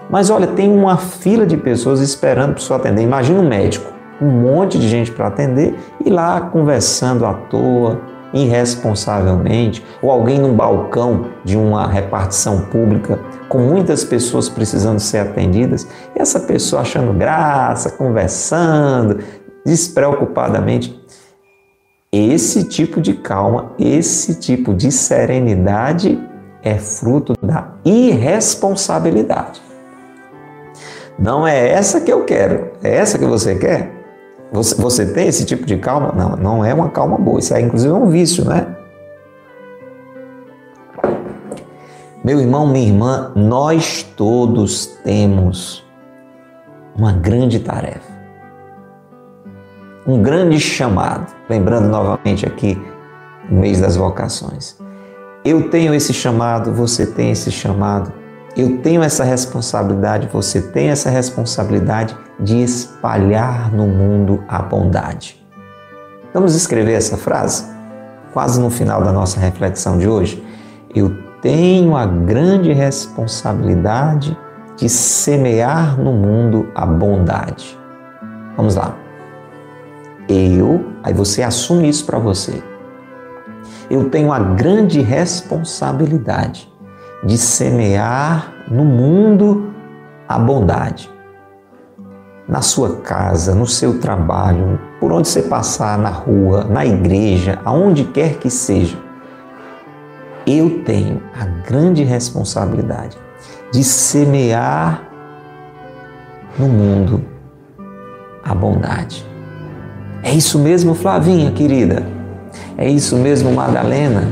Mas 0.09 0.29
olha, 0.29 0.47
tem 0.47 0.71
uma 0.71 0.97
fila 0.97 1.45
de 1.45 1.57
pessoas 1.57 1.99
esperando 1.99 2.55
para 2.55 2.73
o 2.73 2.75
atender. 2.75 3.01
Imagina 3.03 3.39
um 3.39 3.47
médico, 3.47 3.91
um 4.21 4.29
monte 4.29 4.79
de 4.79 4.87
gente 4.87 5.11
para 5.11 5.27
atender 5.27 5.77
e 6.03 6.09
lá 6.09 6.39
conversando 6.41 7.25
à 7.25 7.33
toa, 7.33 7.99
irresponsavelmente, 8.33 9.83
ou 10.01 10.11
alguém 10.11 10.39
num 10.39 10.53
balcão 10.53 11.27
de 11.43 11.57
uma 11.57 11.87
repartição 11.87 12.61
pública 12.65 13.19
com 13.47 13.59
muitas 13.59 14.03
pessoas 14.03 14.49
precisando 14.49 14.99
ser 14.99 15.19
atendidas, 15.19 15.87
e 16.15 16.21
essa 16.21 16.41
pessoa 16.41 16.81
achando 16.81 17.13
graça, 17.13 17.91
conversando, 17.91 19.19
despreocupadamente. 19.65 21.01
Esse 22.11 22.63
tipo 22.65 22.99
de 22.99 23.13
calma, 23.13 23.71
esse 23.79 24.35
tipo 24.35 24.73
de 24.73 24.91
serenidade 24.91 26.19
é 26.61 26.75
fruto 26.75 27.33
da 27.41 27.75
irresponsabilidade. 27.85 29.66
Não 31.19 31.47
é 31.47 31.69
essa 31.69 32.01
que 32.01 32.11
eu 32.11 32.23
quero, 32.25 32.71
é 32.83 32.95
essa 32.95 33.17
que 33.17 33.25
você 33.25 33.55
quer? 33.55 33.91
Você, 34.51 34.75
você 34.75 35.05
tem 35.05 35.27
esse 35.27 35.45
tipo 35.45 35.65
de 35.65 35.77
calma? 35.77 36.13
Não, 36.15 36.35
não 36.37 36.65
é 36.65 36.73
uma 36.73 36.89
calma 36.89 37.17
boa. 37.17 37.39
Isso 37.39 37.53
é 37.53 37.61
inclusive 37.61 37.93
um 37.93 38.07
vício, 38.07 38.45
né? 38.45 38.75
Meu 42.23 42.39
irmão, 42.39 42.67
minha 42.67 42.87
irmã, 42.87 43.31
nós 43.35 44.03
todos 44.03 44.85
temos 45.03 45.85
uma 46.95 47.11
grande 47.13 47.59
tarefa. 47.59 48.17
um 50.07 50.21
grande 50.21 50.59
chamado. 50.59 51.27
Lembrando 51.49 51.89
novamente 51.89 52.45
aqui 52.45 52.81
o 53.51 53.55
mês 53.55 53.81
das 53.81 53.97
vocações. 53.97 54.77
Eu 55.43 55.69
tenho 55.69 55.93
esse 55.93 56.13
chamado, 56.13 56.73
você 56.73 57.05
tem 57.05 57.31
esse 57.31 57.51
chamado. 57.51 58.11
Eu 58.57 58.79
tenho 58.79 59.03
essa 59.03 59.23
responsabilidade, 59.23 60.27
você 60.33 60.59
tem 60.59 60.89
essa 60.89 61.11
responsabilidade 61.11 62.17
de 62.39 62.63
espalhar 62.63 63.71
no 63.71 63.85
mundo 63.85 64.43
a 64.47 64.63
bondade. 64.63 65.39
Vamos 66.33 66.55
escrever 66.55 66.93
essa 66.93 67.17
frase? 67.17 67.65
Quase 68.33 68.59
no 68.59 68.71
final 68.71 69.03
da 69.03 69.11
nossa 69.11 69.39
reflexão 69.39 69.99
de 69.99 70.07
hoje. 70.07 70.43
Eu 70.95 71.15
tenho 71.39 71.95
a 71.95 72.07
grande 72.07 72.73
responsabilidade 72.73 74.35
de 74.75 74.89
semear 74.89 75.95
no 75.95 76.11
mundo 76.13 76.67
a 76.73 76.83
bondade. 76.83 77.77
Vamos 78.55 78.75
lá. 78.75 78.95
Eu, 80.27 80.83
aí 81.03 81.13
você 81.13 81.43
assume 81.43 81.87
isso 81.87 82.07
para 82.07 82.17
você. 82.17 82.63
Eu 83.87 84.09
tenho 84.09 84.33
a 84.33 84.39
grande 84.39 84.99
responsabilidade 84.99 86.67
de 87.23 87.37
semear 87.37 88.53
no 88.69 88.85
mundo 88.85 89.73
a 90.27 90.37
bondade. 90.37 91.09
Na 92.47 92.61
sua 92.61 92.97
casa, 92.97 93.53
no 93.53 93.67
seu 93.67 93.99
trabalho, 93.99 94.79
por 94.99 95.11
onde 95.11 95.27
você 95.27 95.41
passar, 95.41 95.97
na 95.97 96.09
rua, 96.09 96.63
na 96.63 96.85
igreja, 96.85 97.59
aonde 97.65 98.05
quer 98.05 98.35
que 98.35 98.49
seja, 98.49 98.97
eu 100.45 100.81
tenho 100.83 101.21
a 101.37 101.45
grande 101.67 102.03
responsabilidade 102.03 103.17
de 103.71 103.83
semear 103.83 105.03
no 106.57 106.69
mundo 106.69 107.21
a 108.43 108.55
bondade. 108.55 109.25
É 110.23 110.31
isso 110.31 110.57
mesmo, 110.57 110.95
Flavinha, 110.95 111.51
querida? 111.51 112.05
É 112.77 112.89
isso 112.89 113.17
mesmo, 113.17 113.51
Madalena? 113.51 114.23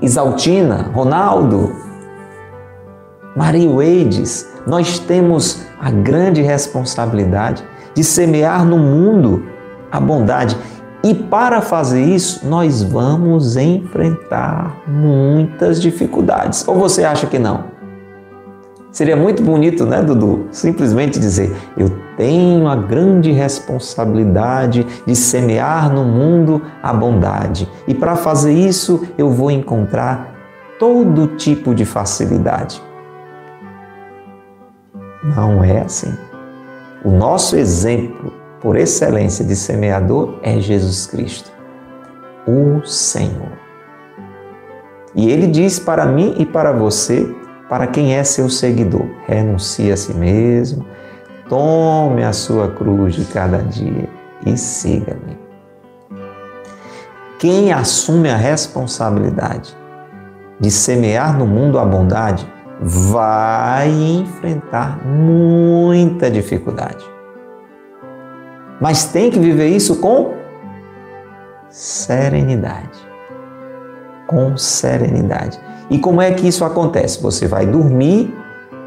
Isaltina, 0.00 0.90
Ronaldo, 0.94 1.87
Maria 3.38 3.70
Weides? 3.70 4.48
Nós 4.66 4.98
temos 4.98 5.64
a 5.80 5.92
grande 5.92 6.42
responsabilidade 6.42 7.62
de 7.94 8.02
semear 8.02 8.64
no 8.64 8.76
mundo 8.76 9.44
a 9.92 10.00
bondade. 10.00 10.58
E 11.04 11.14
para 11.14 11.60
fazer 11.60 12.02
isso, 12.02 12.44
nós 12.48 12.82
vamos 12.82 13.56
enfrentar 13.56 14.82
muitas 14.88 15.80
dificuldades. 15.80 16.66
Ou 16.66 16.74
você 16.74 17.04
acha 17.04 17.28
que 17.28 17.38
não? 17.38 17.66
Seria 18.90 19.16
muito 19.16 19.40
bonito, 19.40 19.86
né, 19.86 20.02
Dudu? 20.02 20.48
Simplesmente 20.50 21.20
dizer: 21.20 21.54
Eu 21.76 21.96
tenho 22.16 22.66
a 22.66 22.74
grande 22.74 23.30
responsabilidade 23.30 24.84
de 25.06 25.14
semear 25.14 25.88
no 25.94 26.02
mundo 26.04 26.60
a 26.82 26.92
bondade. 26.92 27.68
E 27.86 27.94
para 27.94 28.16
fazer 28.16 28.52
isso, 28.52 29.06
eu 29.16 29.30
vou 29.30 29.48
encontrar 29.48 30.34
todo 30.76 31.36
tipo 31.36 31.72
de 31.72 31.84
facilidade. 31.84 32.87
Não 35.22 35.62
é 35.64 35.80
assim. 35.80 36.16
O 37.04 37.10
nosso 37.10 37.56
exemplo 37.56 38.32
por 38.60 38.76
excelência 38.76 39.44
de 39.44 39.54
semeador 39.54 40.38
é 40.42 40.60
Jesus 40.60 41.06
Cristo, 41.06 41.50
o 42.46 42.84
Senhor. 42.84 43.52
E 45.14 45.30
ele 45.30 45.46
diz 45.46 45.78
para 45.78 46.06
mim 46.06 46.34
e 46.38 46.46
para 46.46 46.72
você 46.72 47.34
para 47.68 47.86
quem 47.86 48.14
é 48.14 48.24
seu 48.24 48.48
seguidor. 48.48 49.06
Renuncie 49.26 49.92
a 49.92 49.96
si 49.96 50.14
mesmo, 50.14 50.84
tome 51.48 52.24
a 52.24 52.32
sua 52.32 52.68
cruz 52.68 53.14
de 53.14 53.24
cada 53.26 53.58
dia 53.58 54.08
e 54.46 54.56
siga-me. 54.56 55.38
Quem 57.38 57.72
assume 57.72 58.28
a 58.28 58.36
responsabilidade 58.36 59.76
de 60.58 60.70
semear 60.70 61.38
no 61.38 61.46
mundo 61.46 61.78
a 61.78 61.84
bondade 61.84 62.46
vai 62.80 63.88
enfrentar 63.90 65.04
muita 65.04 66.30
dificuldade. 66.30 67.04
Mas 68.80 69.06
tem 69.06 69.30
que 69.30 69.38
viver 69.38 69.68
isso 69.68 69.96
com 69.96 70.34
serenidade. 71.68 73.06
Com 74.26 74.56
serenidade. 74.56 75.58
E 75.90 75.98
como 75.98 76.22
é 76.22 76.30
que 76.32 76.46
isso 76.46 76.64
acontece? 76.64 77.20
Você 77.22 77.46
vai 77.46 77.66
dormir 77.66 78.32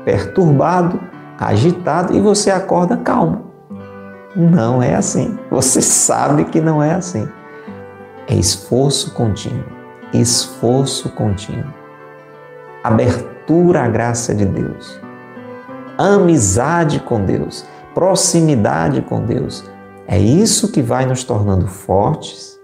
perturbado, 0.05 0.99
agitado 1.37 2.15
e 2.15 2.21
você 2.21 2.49
acorda 2.49 2.95
calmo. 2.95 3.51
Não 4.35 4.81
é 4.81 4.95
assim. 4.95 5.37
Você 5.49 5.81
sabe 5.81 6.45
que 6.45 6.61
não 6.61 6.81
é 6.81 6.93
assim. 6.93 7.27
É 8.27 8.35
esforço 8.35 9.13
contínuo. 9.13 9.65
Esforço 10.13 11.09
contínuo. 11.09 11.80
Abertura 12.83 13.83
à 13.83 13.87
graça 13.87 14.33
de 14.33 14.45
Deus. 14.45 14.99
Amizade 15.97 16.99
com 16.99 17.23
Deus. 17.23 17.65
Proximidade 17.93 19.01
com 19.01 19.23
Deus. 19.23 19.63
É 20.07 20.17
isso 20.17 20.71
que 20.71 20.81
vai 20.81 21.05
nos 21.05 21.23
tornando 21.23 21.67
fortes, 21.67 22.59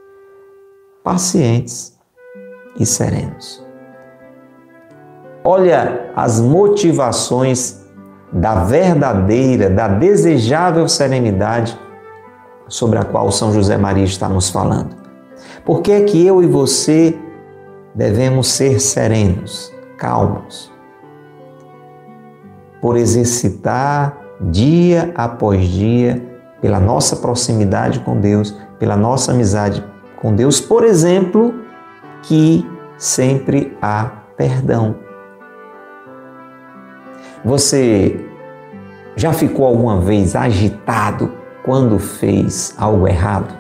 pacientes 1.04 1.98
e 2.80 2.86
serenos. 2.86 3.66
Olha 5.44 6.12
as 6.16 6.40
motivações 6.40 7.86
da 8.32 8.66
verdadeira, 8.66 9.70
da 9.70 9.88
desejável 9.88 10.88
serenidade 10.90 11.80
sobre 12.68 13.00
a 13.00 13.04
qual 13.06 13.32
São 13.32 13.54
José 13.54 13.78
Maria 13.78 14.04
está 14.04 14.28
nos 14.28 14.50
falando. 14.50 14.96
Por 15.64 15.82
que 15.82 15.92
é 15.92 16.02
que 16.02 16.26
eu 16.26 16.44
e 16.44 16.48
você 16.48 17.18
devemos 17.96 18.48
ser 18.48 18.80
serenos, 18.80 19.74
calmos? 19.98 20.72
Por 22.82 22.96
exercitar 22.96 24.18
dia 24.40 25.12
após 25.16 25.68
dia, 25.68 26.24
pela 26.62 26.80
nossa 26.80 27.16
proximidade 27.16 28.00
com 28.02 28.20
Deus, 28.20 28.56
pela 28.80 28.96
nossa 28.96 29.32
amizade 29.32 29.84
com 30.16 30.34
Deus, 30.36 30.60
por 30.62 30.84
exemplo, 30.84 31.54
que 32.22 32.66
sempre 32.98 33.76
há 33.82 34.06
perdão 34.36 35.08
você 37.44 38.26
já 39.16 39.32
ficou 39.32 39.66
alguma 39.66 40.02
vez 40.02 40.36
agitado 40.36 41.32
quando 41.64 41.98
fez 41.98 42.76
algo 42.78 43.08
errado? 43.08 43.56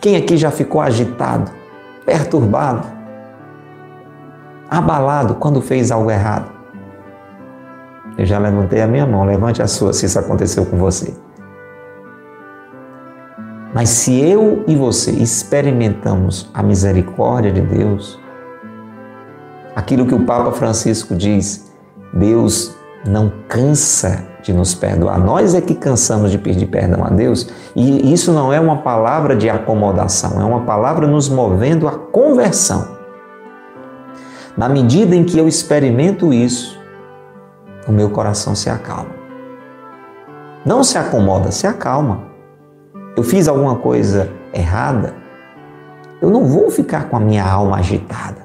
Quem 0.00 0.16
aqui 0.16 0.36
já 0.36 0.50
ficou 0.50 0.80
agitado, 0.80 1.50
perturbado, 2.06 2.86
abalado 4.78 5.34
quando 5.36 5.60
fez 5.60 5.90
algo 5.90 6.10
errado? 6.10 6.50
Eu 8.16 8.26
já 8.26 8.38
levantei 8.38 8.80
a 8.80 8.86
minha 8.86 9.06
mão, 9.06 9.24
levante 9.24 9.62
a 9.62 9.66
sua 9.66 9.92
se 9.92 10.06
isso 10.06 10.18
aconteceu 10.18 10.66
com 10.66 10.76
você. 10.76 11.14
Mas 13.74 13.88
se 13.88 14.20
eu 14.20 14.64
e 14.66 14.76
você 14.76 15.10
experimentamos 15.10 16.50
a 16.52 16.62
misericórdia 16.62 17.50
de 17.50 17.62
Deus, 17.62 18.20
aquilo 19.74 20.06
que 20.06 20.14
o 20.14 20.24
Papa 20.24 20.52
Francisco 20.52 21.14
diz, 21.14 21.72
Deus 22.12 22.76
não 23.06 23.32
cansa 23.48 24.26
de 24.42 24.52
nos 24.52 24.74
perdoar. 24.74 25.18
Nós 25.18 25.54
é 25.54 25.60
que 25.60 25.74
cansamos 25.74 26.30
de 26.30 26.38
pedir 26.38 26.66
perdão 26.66 27.04
a 27.04 27.08
Deus. 27.08 27.48
E 27.74 28.12
isso 28.12 28.32
não 28.32 28.52
é 28.52 28.60
uma 28.60 28.78
palavra 28.78 29.34
de 29.34 29.48
acomodação, 29.48 30.40
é 30.40 30.44
uma 30.44 30.62
palavra 30.62 31.06
nos 31.06 31.28
movendo 31.28 31.88
à 31.88 31.92
conversão. 31.92 33.01
Na 34.56 34.68
medida 34.68 35.16
em 35.16 35.24
que 35.24 35.38
eu 35.38 35.48
experimento 35.48 36.32
isso, 36.32 36.78
o 37.88 37.92
meu 37.92 38.10
coração 38.10 38.54
se 38.54 38.68
acalma. 38.68 39.14
Não 40.64 40.84
se 40.84 40.98
acomoda, 40.98 41.50
se 41.50 41.66
acalma. 41.66 42.22
Eu 43.16 43.22
fiz 43.22 43.48
alguma 43.48 43.76
coisa 43.76 44.30
errada, 44.52 45.14
eu 46.20 46.30
não 46.30 46.44
vou 46.44 46.70
ficar 46.70 47.08
com 47.08 47.16
a 47.16 47.20
minha 47.20 47.44
alma 47.44 47.78
agitada 47.78 48.42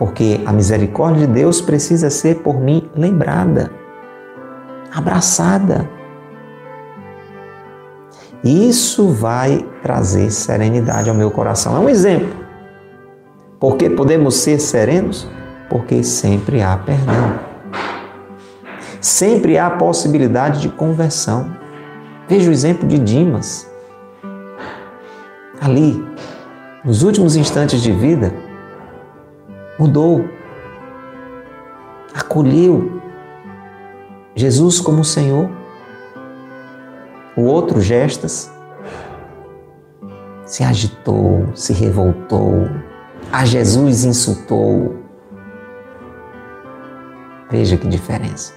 porque 0.00 0.40
a 0.46 0.52
misericórdia 0.52 1.26
de 1.26 1.32
Deus 1.34 1.60
precisa 1.60 2.08
ser 2.08 2.36
por 2.36 2.58
mim 2.58 2.88
lembrada, 2.96 3.70
abraçada. 4.90 5.86
Isso 8.42 9.10
vai 9.10 9.62
trazer 9.82 10.30
serenidade 10.30 11.10
ao 11.10 11.14
meu 11.14 11.30
coração. 11.30 11.76
É 11.76 11.80
um 11.80 11.86
exemplo. 11.86 12.34
Porque 13.60 13.90
podemos 13.90 14.36
ser 14.36 14.58
serenos? 14.58 15.28
Porque 15.68 16.02
sempre 16.02 16.62
há 16.62 16.78
perdão. 16.78 17.38
Sempre 19.02 19.58
há 19.58 19.68
possibilidade 19.68 20.62
de 20.62 20.70
conversão. 20.70 21.54
Veja 22.26 22.48
o 22.48 22.52
exemplo 22.52 22.88
de 22.88 22.98
Dimas. 22.98 23.70
Ali, 25.60 26.02
nos 26.82 27.02
últimos 27.02 27.36
instantes 27.36 27.82
de 27.82 27.92
vida, 27.92 28.32
mudou, 29.78 30.24
acolheu 32.14 33.02
Jesus 34.34 34.80
como 34.80 35.04
Senhor. 35.04 35.50
o 37.36 37.42
outro 37.42 37.80
Gestas, 37.80 38.50
se 40.44 40.64
agitou, 40.64 41.46
se 41.54 41.72
revoltou, 41.72 42.68
a 43.32 43.44
Jesus 43.44 44.04
insultou. 44.04 44.96
Veja 47.50 47.76
que 47.76 47.88
diferença. 47.88 48.54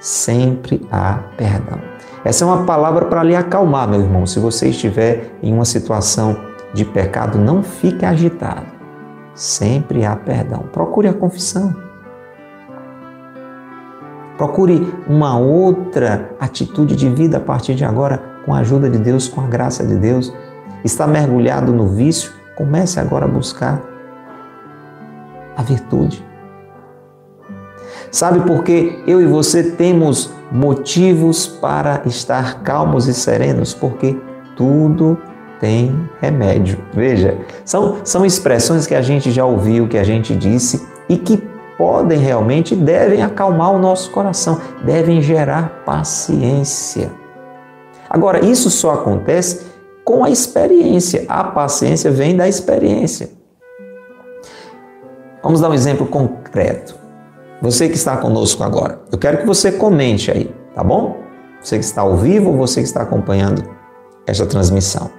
Sempre 0.00 0.86
há 0.90 1.20
perdão. 1.36 1.78
Essa 2.24 2.44
é 2.44 2.46
uma 2.46 2.64
palavra 2.64 3.06
para 3.06 3.22
lhe 3.22 3.34
acalmar, 3.34 3.88
meu 3.88 4.00
irmão. 4.00 4.26
Se 4.26 4.38
você 4.38 4.68
estiver 4.68 5.32
em 5.42 5.52
uma 5.52 5.64
situação 5.64 6.38
de 6.72 6.84
pecado, 6.84 7.38
não 7.38 7.62
fique 7.62 8.04
agitado. 8.04 8.66
Sempre 9.34 10.04
há 10.04 10.14
perdão. 10.16 10.64
Procure 10.72 11.08
a 11.08 11.14
confissão. 11.14 11.74
Procure 14.36 14.92
uma 15.06 15.38
outra 15.38 16.30
atitude 16.40 16.96
de 16.96 17.08
vida 17.08 17.36
a 17.36 17.40
partir 17.40 17.74
de 17.74 17.84
agora, 17.84 18.22
com 18.44 18.54
a 18.54 18.58
ajuda 18.58 18.88
de 18.88 18.98
Deus, 18.98 19.28
com 19.28 19.42
a 19.42 19.46
graça 19.46 19.86
de 19.86 19.96
Deus. 19.96 20.32
Está 20.82 21.06
mergulhado 21.06 21.72
no 21.72 21.86
vício? 21.86 22.39
Comece 22.60 23.00
agora 23.00 23.24
a 23.24 23.28
buscar 23.28 23.80
a 25.56 25.62
virtude. 25.62 26.22
Sabe 28.10 28.40
por 28.40 28.62
que 28.62 29.02
eu 29.06 29.18
e 29.18 29.26
você 29.26 29.62
temos 29.62 30.30
motivos 30.52 31.46
para 31.46 32.02
estar 32.04 32.62
calmos 32.62 33.08
e 33.08 33.14
serenos? 33.14 33.72
Porque 33.72 34.14
tudo 34.58 35.16
tem 35.58 36.06
remédio. 36.20 36.84
Veja, 36.92 37.38
são, 37.64 38.04
são 38.04 38.26
expressões 38.26 38.86
que 38.86 38.94
a 38.94 39.00
gente 39.00 39.30
já 39.30 39.46
ouviu, 39.46 39.88
que 39.88 39.96
a 39.96 40.04
gente 40.04 40.36
disse 40.36 40.86
e 41.08 41.16
que 41.16 41.38
podem 41.78 42.18
realmente, 42.18 42.76
devem 42.76 43.22
acalmar 43.22 43.72
o 43.72 43.78
nosso 43.78 44.10
coração, 44.10 44.60
devem 44.84 45.22
gerar 45.22 45.82
paciência. 45.86 47.10
Agora, 48.10 48.44
isso 48.44 48.68
só 48.68 48.90
acontece 48.92 49.69
com 50.10 50.24
a 50.24 50.30
experiência. 50.30 51.24
A 51.28 51.44
paciência 51.44 52.10
vem 52.10 52.36
da 52.36 52.48
experiência. 52.48 53.30
Vamos 55.40 55.60
dar 55.60 55.70
um 55.70 55.74
exemplo 55.74 56.04
concreto. 56.04 56.96
Você 57.62 57.88
que 57.88 57.94
está 57.94 58.16
conosco 58.16 58.64
agora, 58.64 59.00
eu 59.12 59.18
quero 59.18 59.38
que 59.38 59.46
você 59.46 59.70
comente 59.70 60.28
aí, 60.28 60.52
tá 60.74 60.82
bom? 60.82 61.16
Você 61.62 61.78
que 61.78 61.84
está 61.84 62.02
ao 62.02 62.16
vivo 62.16 62.56
você 62.56 62.80
que 62.80 62.88
está 62.88 63.02
acompanhando 63.02 63.62
esta 64.26 64.44
transmissão. 64.46 65.10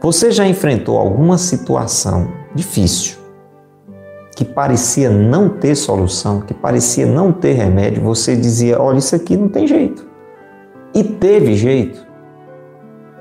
Você 0.00 0.30
já 0.30 0.46
enfrentou 0.46 0.96
alguma 0.96 1.36
situação 1.36 2.32
difícil 2.54 3.18
que 4.34 4.46
parecia 4.46 5.10
não 5.10 5.50
ter 5.50 5.74
solução, 5.74 6.40
que 6.40 6.54
parecia 6.54 7.04
não 7.04 7.32
ter 7.32 7.52
remédio? 7.52 8.02
Você 8.02 8.34
dizia: 8.34 8.80
olha, 8.80 8.98
isso 8.98 9.14
aqui 9.14 9.36
não 9.36 9.48
tem 9.48 9.66
jeito. 9.66 10.06
E 10.94 11.04
teve 11.04 11.54
jeito. 11.54 12.05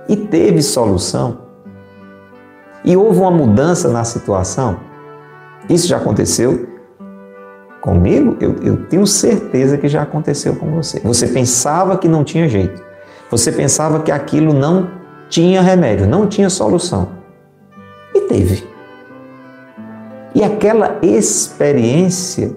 E 0.08 0.16
teve 0.16 0.62
solução. 0.62 1.40
E 2.84 2.96
houve 2.96 3.20
uma 3.20 3.32
mudança 3.32 3.90
na 3.90 4.04
situação. 4.04 4.80
Isso 5.68 5.88
já 5.88 5.98
aconteceu 5.98 6.68
comigo? 7.82 8.38
Eu, 8.40 8.56
eu 8.62 8.86
tenho 8.86 9.08
certeza 9.08 9.78
que 9.78 9.88
já 9.88 10.04
aconteceu 10.04 10.56
com 10.56 10.72
você. 10.72 11.00
Você 11.00 11.28
pensava 11.28 11.98
que 11.98 12.08
não 12.08 12.24
tinha 12.24 12.48
jeito. 12.48 12.84
Você 13.32 13.52
pensava 13.52 14.02
que 14.02 14.12
aquilo 14.12 14.54
não 14.54 14.90
tinha 15.30 15.62
remédio, 15.62 16.08
não 16.08 16.28
tinha 16.28 16.50
solução. 16.50 17.10
E 18.14 18.22
teve. 18.22 18.68
E 20.36 20.44
aquela 20.44 21.00
experiência 21.02 22.56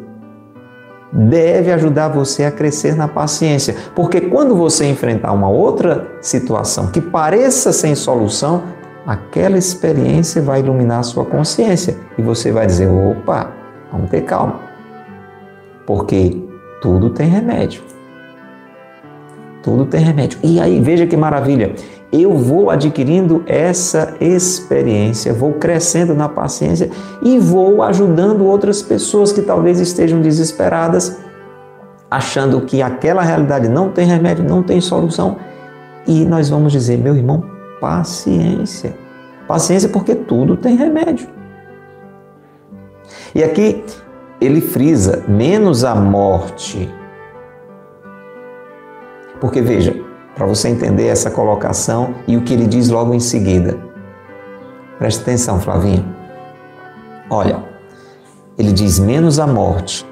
deve 1.12 1.72
ajudar 1.72 2.08
você 2.08 2.44
a 2.44 2.50
crescer 2.50 2.94
na 2.94 3.08
paciência, 3.08 3.74
porque 3.94 4.20
quando 4.20 4.54
você 4.54 4.86
enfrentar 4.86 5.32
uma 5.32 5.48
outra 5.48 6.06
situação 6.20 6.88
que 6.88 7.00
pareça 7.00 7.72
sem 7.72 7.94
solução, 7.94 8.62
aquela 9.06 9.56
experiência 9.56 10.42
vai 10.42 10.60
iluminar 10.60 11.00
a 11.00 11.02
sua 11.02 11.24
consciência 11.24 11.96
e 12.16 12.22
você 12.22 12.52
vai 12.52 12.66
dizer: 12.66 12.88
opa, 12.88 13.50
vamos 13.90 14.10
ter 14.10 14.22
calma, 14.22 14.60
porque 15.86 16.42
tudo 16.80 17.10
tem 17.10 17.28
remédio. 17.28 17.82
Tudo 19.62 19.84
tem 19.86 20.00
remédio. 20.00 20.38
E 20.42 20.60
aí, 20.60 20.80
veja 20.80 21.06
que 21.06 21.16
maravilha 21.16 21.74
eu 22.10 22.34
vou 22.36 22.70
adquirindo 22.70 23.42
essa 23.46 24.14
experiência, 24.20 25.32
vou 25.32 25.54
crescendo 25.54 26.14
na 26.14 26.28
paciência 26.28 26.90
e 27.22 27.38
vou 27.38 27.82
ajudando 27.82 28.46
outras 28.46 28.80
pessoas 28.80 29.30
que 29.30 29.42
talvez 29.42 29.78
estejam 29.78 30.20
desesperadas, 30.22 31.18
achando 32.10 32.62
que 32.62 32.80
aquela 32.80 33.22
realidade 33.22 33.68
não 33.68 33.90
tem 33.90 34.06
remédio, 34.06 34.42
não 34.42 34.62
tem 34.62 34.80
solução. 34.80 35.36
E 36.06 36.24
nós 36.24 36.48
vamos 36.48 36.72
dizer, 36.72 36.96
meu 36.96 37.14
irmão, 37.14 37.44
paciência. 37.78 38.96
Paciência 39.46 39.88
porque 39.90 40.14
tudo 40.14 40.56
tem 40.56 40.76
remédio. 40.76 41.28
E 43.34 43.44
aqui 43.44 43.84
ele 44.40 44.62
frisa 44.62 45.24
menos 45.28 45.84
a 45.84 45.94
morte. 45.94 46.90
Porque 49.40 49.60
veja, 49.60 49.94
para 50.38 50.46
você 50.46 50.68
entender 50.68 51.08
essa 51.08 51.32
colocação 51.32 52.14
e 52.26 52.36
o 52.36 52.42
que 52.42 52.54
ele 52.54 52.68
diz 52.68 52.88
logo 52.88 53.12
em 53.12 53.18
seguida. 53.18 53.76
Preste 54.96 55.20
atenção, 55.22 55.60
Flavinho. 55.60 56.04
Olha, 57.28 57.64
ele 58.56 58.72
diz 58.72 59.00
menos 59.00 59.40
a 59.40 59.46
morte. 59.48 60.06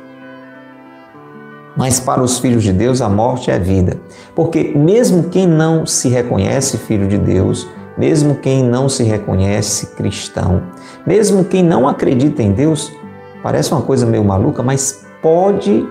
Mas 1.77 2.01
para 2.01 2.23
os 2.23 2.41
filhos 2.41 2.65
de 2.65 2.73
Deus 2.73 3.01
a 3.01 3.09
morte 3.09 3.53
é 3.53 3.59
vida. 3.59 3.99
Porque 4.35 4.73
mesmo 4.75 5.29
quem 5.29 5.47
não 5.47 5.87
se 5.87 6.09
reconhece 6.09 6.77
filho 6.77 7.07
de 7.07 7.19
Deus, 7.19 7.69
mesmo 7.97 8.35
quem 8.35 8.65
não 8.65 8.89
se 8.89 9.05
reconhece 9.05 9.95
cristão, 9.95 10.63
mesmo 11.07 11.45
quem 11.45 11.63
não 11.63 11.87
acredita 11.87 12.43
em 12.43 12.51
Deus, 12.51 12.93
parece 13.43 13.73
uma 13.73 13.83
coisa 13.83 14.05
meio 14.05 14.25
maluca, 14.25 14.63
mas 14.63 15.07
pode 15.23 15.87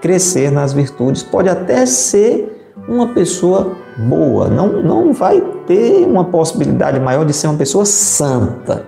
crescer 0.00 0.50
nas 0.50 0.72
virtudes, 0.72 1.22
pode 1.22 1.48
até 1.48 1.86
ser 1.86 2.57
uma 2.88 3.08
pessoa 3.08 3.76
boa, 3.96 4.48
não, 4.48 4.82
não 4.82 5.12
vai 5.12 5.40
ter 5.66 6.06
uma 6.06 6.24
possibilidade 6.24 6.98
maior 6.98 7.24
de 7.24 7.34
ser 7.34 7.46
uma 7.48 7.58
pessoa 7.58 7.84
santa, 7.84 8.86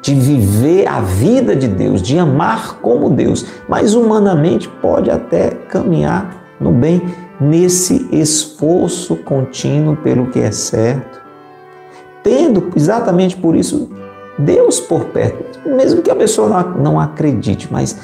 de 0.00 0.14
viver 0.14 0.86
a 0.86 1.00
vida 1.00 1.56
de 1.56 1.66
Deus, 1.66 2.00
de 2.00 2.16
amar 2.16 2.78
como 2.80 3.10
Deus, 3.10 3.44
mas 3.68 3.94
humanamente 3.94 4.68
pode 4.80 5.10
até 5.10 5.50
caminhar 5.50 6.44
no 6.60 6.70
bem 6.70 7.02
nesse 7.40 8.08
esforço 8.12 9.16
contínuo 9.16 9.96
pelo 9.96 10.28
que 10.28 10.38
é 10.38 10.52
certo, 10.52 11.20
tendo 12.22 12.70
exatamente 12.76 13.36
por 13.36 13.56
isso 13.56 13.90
Deus 14.38 14.78
por 14.78 15.06
perto, 15.06 15.68
mesmo 15.68 16.02
que 16.02 16.10
a 16.10 16.16
pessoa 16.16 16.74
não, 16.78 17.00
acredite, 17.00 17.68
mas 17.70 17.98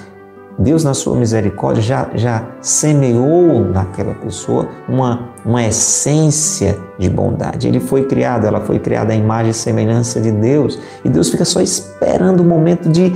Deus, 0.59 0.85
na 0.85 0.95
sua 0.95 1.17
misericórdia, 1.17 1.83
já, 1.83 2.09
já 2.15 2.47
semeou 2.61 3.65
naquela 3.65 4.15
pessoa 4.15 4.69
uma, 4.89 5.31
uma 5.45 5.65
essência 5.65 6.79
de 6.99 7.09
bondade. 7.09 7.67
Ele 7.67 7.81
foi 7.81 8.05
criado, 8.05 8.47
ela 8.47 8.61
foi 8.61 8.79
criada 8.79 9.13
à 9.13 9.17
imagem 9.17 9.51
e 9.51 9.55
semelhança 9.55 10.21
de 10.21 10.31
Deus. 10.31 10.79
E 11.05 11.09
Deus 11.09 11.31
fica 11.31 11.45
só 11.45 11.61
esperando 11.61 12.41
o 12.41 12.45
momento 12.45 12.89
de 12.89 13.13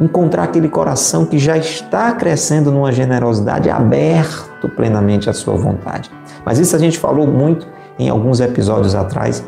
encontrar 0.00 0.44
aquele 0.44 0.68
coração 0.68 1.26
que 1.26 1.38
já 1.38 1.56
está 1.56 2.12
crescendo 2.12 2.70
numa 2.70 2.92
generosidade, 2.92 3.68
aberto 3.68 4.68
plenamente 4.70 5.28
à 5.28 5.32
sua 5.32 5.56
vontade. 5.56 6.10
Mas 6.44 6.58
isso 6.58 6.74
a 6.74 6.78
gente 6.78 6.98
falou 6.98 7.26
muito 7.26 7.66
em 7.98 8.08
alguns 8.08 8.40
episódios 8.40 8.94
atrás. 8.94 9.44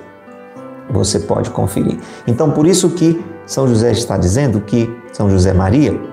Você 0.90 1.20
pode 1.20 1.50
conferir. 1.50 1.98
Então, 2.26 2.50
por 2.50 2.66
isso 2.66 2.90
que 2.90 3.24
São 3.46 3.66
José 3.68 3.92
está 3.92 4.16
dizendo 4.16 4.60
que 4.60 4.90
São 5.12 5.30
José 5.30 5.52
Maria 5.54 6.09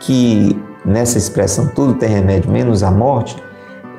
que 0.00 0.60
nessa 0.84 1.18
expressão 1.18 1.68
tudo 1.68 1.94
tem 1.94 2.08
remédio 2.08 2.50
menos 2.50 2.82
a 2.82 2.90
morte, 2.90 3.36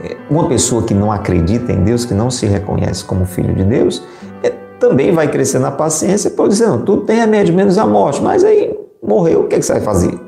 é, 0.04 0.18
uma 0.30 0.48
pessoa 0.48 0.84
que 0.84 0.94
não 0.94 1.12
acredita 1.12 1.72
em 1.72 1.84
Deus, 1.84 2.04
que 2.04 2.14
não 2.14 2.30
se 2.30 2.46
reconhece 2.46 3.06
como 3.06 3.26
filho 3.26 3.54
de 3.54 3.64
Deus, 3.64 4.04
é, 4.44 4.50
também 4.80 5.12
vai 5.12 5.30
crescer 5.30 5.60
na 5.60 5.72
paciência 5.72 6.28
e 6.28 6.32
pode 6.32 6.50
dizer, 6.50 6.68
não, 6.68 6.82
tudo 6.82 7.04
tem 7.04 7.18
remédio 7.18 7.54
menos 7.54 7.78
a 7.78 7.86
morte, 7.86 8.22
mas 8.22 8.44
aí 8.44 8.78
morreu, 9.02 9.42
o 9.42 9.48
que, 9.48 9.56
é 9.56 9.60
que 9.60 9.66
você 9.66 9.74
vai 9.74 9.82
fazer? 9.82 10.20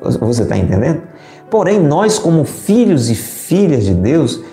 Você 0.00 0.42
está 0.44 0.56
entendendo? 0.56 1.02
Porém, 1.50 1.80
nós 1.80 2.18
como 2.18 2.44
filhos 2.44 3.10
e 3.10 3.16
filhas 3.16 3.84
de 3.84 3.94
Deus, 3.94 4.44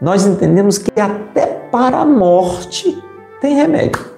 nós 0.00 0.26
entendemos 0.26 0.78
que 0.78 1.00
até 1.00 1.46
para 1.46 1.98
a 1.98 2.04
morte 2.04 3.02
tem 3.40 3.56
remédio. 3.56 4.11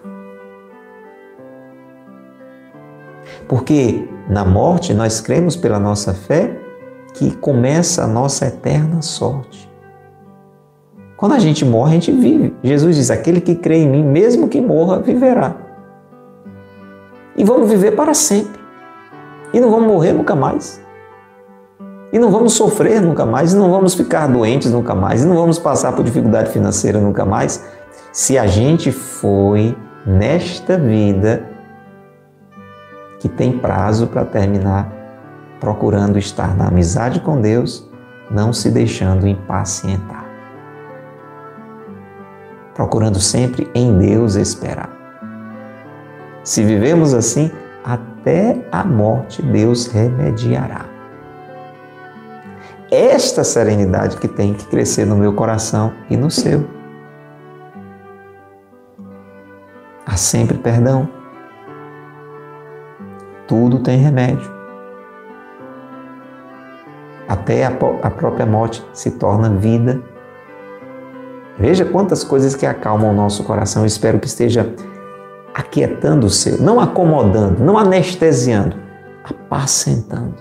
Porque 3.54 4.08
na 4.28 4.44
morte 4.44 4.92
nós 4.92 5.20
cremos 5.20 5.54
pela 5.54 5.78
nossa 5.78 6.12
fé 6.12 6.58
que 7.12 7.30
começa 7.36 8.02
a 8.02 8.06
nossa 8.08 8.46
eterna 8.46 9.00
sorte. 9.00 9.70
Quando 11.16 11.34
a 11.34 11.38
gente 11.38 11.64
morre, 11.64 11.90
a 11.90 12.00
gente 12.00 12.10
vive. 12.10 12.52
Jesus 12.64 12.96
diz: 12.96 13.12
aquele 13.12 13.40
que 13.40 13.54
crê 13.54 13.76
em 13.76 13.88
mim, 13.88 14.02
mesmo 14.02 14.48
que 14.48 14.60
morra, 14.60 14.98
viverá. 14.98 15.54
E 17.36 17.44
vamos 17.44 17.70
viver 17.70 17.92
para 17.92 18.12
sempre. 18.12 18.60
E 19.52 19.60
não 19.60 19.70
vamos 19.70 19.86
morrer 19.86 20.14
nunca 20.14 20.34
mais. 20.34 20.82
E 22.12 22.18
não 22.18 22.32
vamos 22.32 22.54
sofrer 22.54 23.00
nunca 23.00 23.24
mais, 23.24 23.52
e 23.52 23.56
não 23.56 23.70
vamos 23.70 23.94
ficar 23.94 24.26
doentes 24.26 24.72
nunca 24.72 24.96
mais, 24.96 25.22
e 25.22 25.26
não 25.28 25.36
vamos 25.36 25.60
passar 25.60 25.92
por 25.92 26.04
dificuldade 26.04 26.50
financeira 26.50 26.98
nunca 26.98 27.24
mais, 27.24 27.64
se 28.12 28.36
a 28.36 28.48
gente 28.48 28.90
foi 28.90 29.76
nesta 30.04 30.76
vida 30.76 31.53
que 33.24 33.28
tem 33.30 33.58
prazo 33.58 34.06
para 34.06 34.22
terminar, 34.22 34.92
procurando 35.58 36.18
estar 36.18 36.54
na 36.54 36.68
amizade 36.68 37.20
com 37.20 37.40
Deus, 37.40 37.90
não 38.30 38.52
se 38.52 38.70
deixando 38.70 39.26
impacientar. 39.26 40.26
Procurando 42.74 43.18
sempre 43.18 43.66
em 43.74 43.96
Deus 43.96 44.34
esperar. 44.34 44.90
Se 46.42 46.62
vivemos 46.62 47.14
assim, 47.14 47.50
até 47.82 48.62
a 48.70 48.84
morte 48.84 49.40
Deus 49.40 49.86
remediará. 49.86 50.84
Esta 52.90 53.42
serenidade 53.42 54.18
que 54.18 54.28
tem 54.28 54.52
que 54.52 54.66
crescer 54.66 55.06
no 55.06 55.16
meu 55.16 55.32
coração 55.32 55.94
e 56.10 56.16
no 56.18 56.30
seu. 56.30 56.68
Há 60.04 60.14
sempre 60.14 60.58
perdão. 60.58 61.13
Tudo 63.46 63.78
tem 63.78 63.98
remédio. 63.98 64.52
Até 67.28 67.66
a, 67.66 67.72
a 68.02 68.10
própria 68.10 68.46
morte 68.46 68.84
se 68.92 69.12
torna 69.12 69.50
vida. 69.50 70.02
Veja 71.58 71.84
quantas 71.84 72.24
coisas 72.24 72.54
que 72.54 72.66
acalmam 72.66 73.10
o 73.10 73.14
nosso 73.14 73.44
coração. 73.44 73.82
Eu 73.82 73.86
espero 73.86 74.18
que 74.18 74.26
esteja 74.26 74.74
aquietando 75.54 76.26
o 76.26 76.30
seu, 76.30 76.60
não 76.60 76.80
acomodando, 76.80 77.62
não 77.62 77.78
anestesiando, 77.78 78.76
apacentando. 79.22 80.34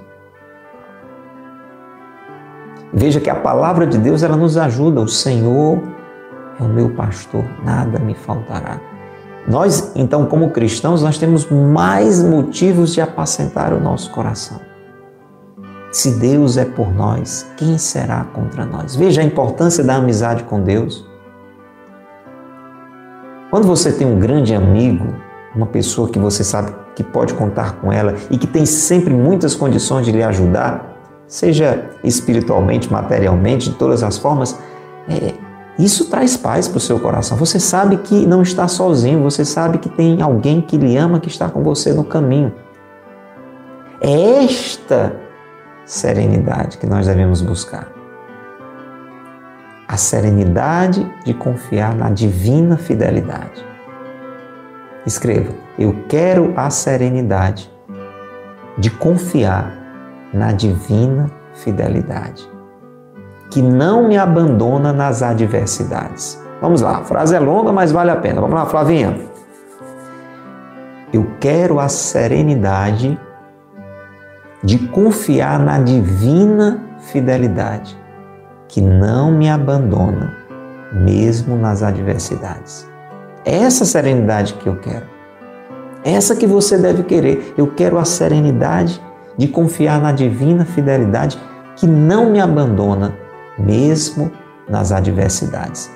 Veja 2.92 3.20
que 3.20 3.30
a 3.30 3.36
palavra 3.36 3.88
de 3.88 3.98
Deus 3.98 4.24
ela 4.24 4.36
nos 4.36 4.58
ajuda. 4.58 5.02
O 5.02 5.08
Senhor 5.08 5.82
é 6.60 6.64
o 6.64 6.68
meu 6.68 6.90
pastor, 6.90 7.44
nada 7.64 8.00
me 8.00 8.16
faltará. 8.16 8.93
Nós, 9.48 9.92
então, 9.96 10.26
como 10.26 10.52
cristãos, 10.52 11.02
nós 11.02 11.18
temos 11.18 11.50
mais 11.50 12.24
motivos 12.24 12.94
de 12.94 13.02
apacentar 13.02 13.74
o 13.74 13.80
nosso 13.80 14.10
coração. 14.12 14.60
Se 15.92 16.12
Deus 16.12 16.58
é 16.58 16.66
por 16.66 16.94
nós, 16.94 17.46
quem 17.58 17.78
será 17.78 18.24
contra 18.24 18.66
nós? 18.66 18.96
Veja 18.96 19.22
a 19.22 19.24
importância 19.24 19.84
da 19.84 19.96
amizade 19.96 20.44
com 20.44 20.62
Deus. 20.62 21.06
Quando 23.52 23.68
você 23.68 23.92
tem 23.92 24.08
um 24.08 24.18
grande 24.18 24.56
amigo, 24.56 25.14
uma 25.56 25.68
pessoa 25.68 26.10
que 26.10 26.18
você 26.18 26.44
sabe 26.44 26.74
que 26.96 27.04
pode 27.04 27.34
contar 27.36 27.74
com 27.74 27.92
ela 27.92 28.16
e 28.32 28.38
que 28.38 28.48
tem 28.48 28.66
sempre 28.66 29.14
muitas 29.14 29.54
condições 29.54 30.06
de 30.06 30.12
lhe 30.12 30.24
ajudar, 30.24 30.98
seja 31.28 31.92
espiritualmente, 32.04 32.92
materialmente, 32.92 33.70
de 33.70 33.76
todas 33.76 34.02
as 34.02 34.18
formas, 34.18 34.58
é, 35.08 35.34
isso 35.78 36.10
traz 36.10 36.38
paz 36.38 36.68
para 36.68 36.78
o 36.78 36.82
seu 36.82 37.00
coração. 37.00 37.38
Você 37.38 37.60
sabe 37.60 37.98
que 37.98 38.26
não 38.26 38.42
está 38.42 38.68
sozinho, 38.68 39.24
você 39.24 39.44
sabe 39.44 39.80
que 39.80 39.90
tem 39.90 40.22
alguém 40.22 40.62
que 40.62 40.78
lhe 40.78 40.96
ama, 40.98 41.20
que 41.20 41.28
está 41.28 41.50
com 41.50 41.64
você 41.64 41.92
no 41.94 42.04
caminho. 42.04 42.54
É 44.00 44.44
esta 44.44 45.16
serenidade 45.86 46.78
que 46.78 46.86
nós 46.86 47.08
devemos 47.08 47.42
buscar 47.42 47.92
a 49.88 49.98
serenidade 49.98 51.08
de 51.24 51.34
confiar 51.34 51.94
na 51.96 52.10
divina 52.10 52.78
fidelidade. 52.78 53.64
Escreva: 55.06 55.54
Eu 55.78 56.04
quero 56.08 56.54
a 56.56 56.70
serenidade 56.70 57.72
de 58.78 58.90
confiar 58.90 59.72
na 60.34 60.52
divina 60.52 61.30
fidelidade, 61.54 62.50
que 63.54 63.62
não 63.62 64.08
me 64.08 64.18
abandona 64.18 64.92
nas 64.92 65.22
adversidades. 65.22 66.42
Vamos 66.60 66.82
lá, 66.82 66.98
a 66.98 67.04
frase 67.04 67.36
é 67.36 67.40
longa, 67.40 67.72
mas 67.72 67.92
vale 67.92 68.10
a 68.10 68.16
pena. 68.16 68.42
Vamos 68.42 68.56
lá, 68.56 68.66
Flavinha. 68.66 69.16
Eu 71.14 71.28
quero 71.40 71.80
a 71.80 71.88
serenidade 71.88 73.20
de 74.64 74.80
confiar 74.88 75.60
na 75.60 75.78
divina 75.78 76.82
fidelidade 77.12 77.96
que 78.68 78.82
não 78.82 79.32
me 79.32 79.48
abandona, 79.48 80.34
mesmo 80.92 81.56
nas 81.56 81.84
adversidades. 81.84 82.90
É 83.46 83.56
essa 83.56 83.86
serenidade 83.86 84.56
que 84.56 84.66
eu 84.66 84.78
quero. 84.78 85.06
É 86.04 86.14
essa 86.14 86.36
que 86.36 86.48
você 86.48 86.76
deve 86.76 87.04
querer. 87.04 87.54
Eu 87.56 87.68
quero 87.68 88.00
a 88.00 88.06
serenidade 88.06 89.00
de 89.38 89.48
confiar 89.48 90.02
na 90.02 90.12
divina 90.12 90.66
fidelidade 90.66 91.38
que 91.76 91.86
não 91.86 92.32
me 92.32 92.42
abandona, 92.42 93.14
mesmo 93.58 94.32
nas 94.68 94.92
adversidades. 94.92 95.92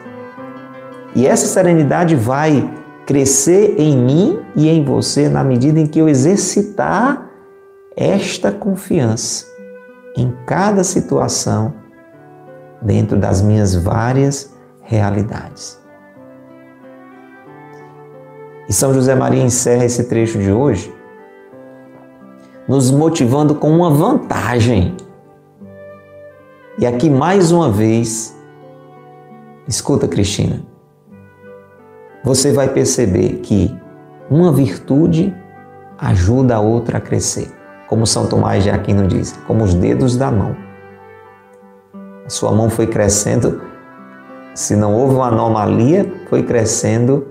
E 1.16 1.26
essa 1.26 1.48
serenidade 1.48 2.16
vai 2.16 2.70
crescer 3.06 3.76
em 3.80 3.98
mim 3.98 4.40
e 4.56 4.68
em 4.68 4.84
você 4.84 5.30
na 5.30 5.44
medida 5.44 5.80
em 5.80 5.88
que 5.88 6.00
eu 6.00 6.10
exercitar 6.10 7.30
esta 7.96 8.52
confiança 8.52 9.46
em 10.16 10.34
cada 10.46 10.84
situação 10.84 11.74
dentro 12.82 13.18
das 13.18 13.42
minhas 13.42 13.74
várias 13.74 14.54
realidades. 14.82 15.80
E 18.68 18.74
São 18.74 18.94
José 18.94 19.16
Maria 19.16 19.42
encerra 19.42 19.86
esse 19.86 20.04
trecho 20.04 20.38
de 20.38 20.52
hoje 20.52 20.94
nos 22.68 22.92
motivando 22.92 23.56
com 23.56 23.72
uma 23.72 23.90
vantagem. 23.90 24.96
E 26.80 26.86
aqui 26.86 27.10
mais 27.10 27.52
uma 27.52 27.72
vez, 27.72 28.38
escuta, 29.68 30.08
Cristina, 30.08 30.62
você 32.24 32.54
vai 32.54 32.70
perceber 32.70 33.40
que 33.42 33.76
uma 34.30 34.52
virtude 34.52 35.36
ajuda 35.98 36.58
a 36.58 36.60
outra 36.60 37.00
a 37.00 37.02
crescer, 37.02 37.52
como 37.88 38.06
São 38.06 38.28
Tomás 38.28 38.64
de 38.64 38.70
Aquino 38.70 39.08
diz, 39.08 39.32
como 39.48 39.64
os 39.64 39.74
dedos 39.74 40.16
da 40.16 40.30
mão. 40.30 40.56
A 42.24 42.30
sua 42.30 42.52
mão 42.52 42.70
foi 42.70 42.86
crescendo, 42.86 43.60
se 44.54 44.76
não 44.76 44.94
houve 44.94 45.16
uma 45.16 45.30
anomalia, 45.30 46.06
foi 46.30 46.44
crescendo 46.44 47.26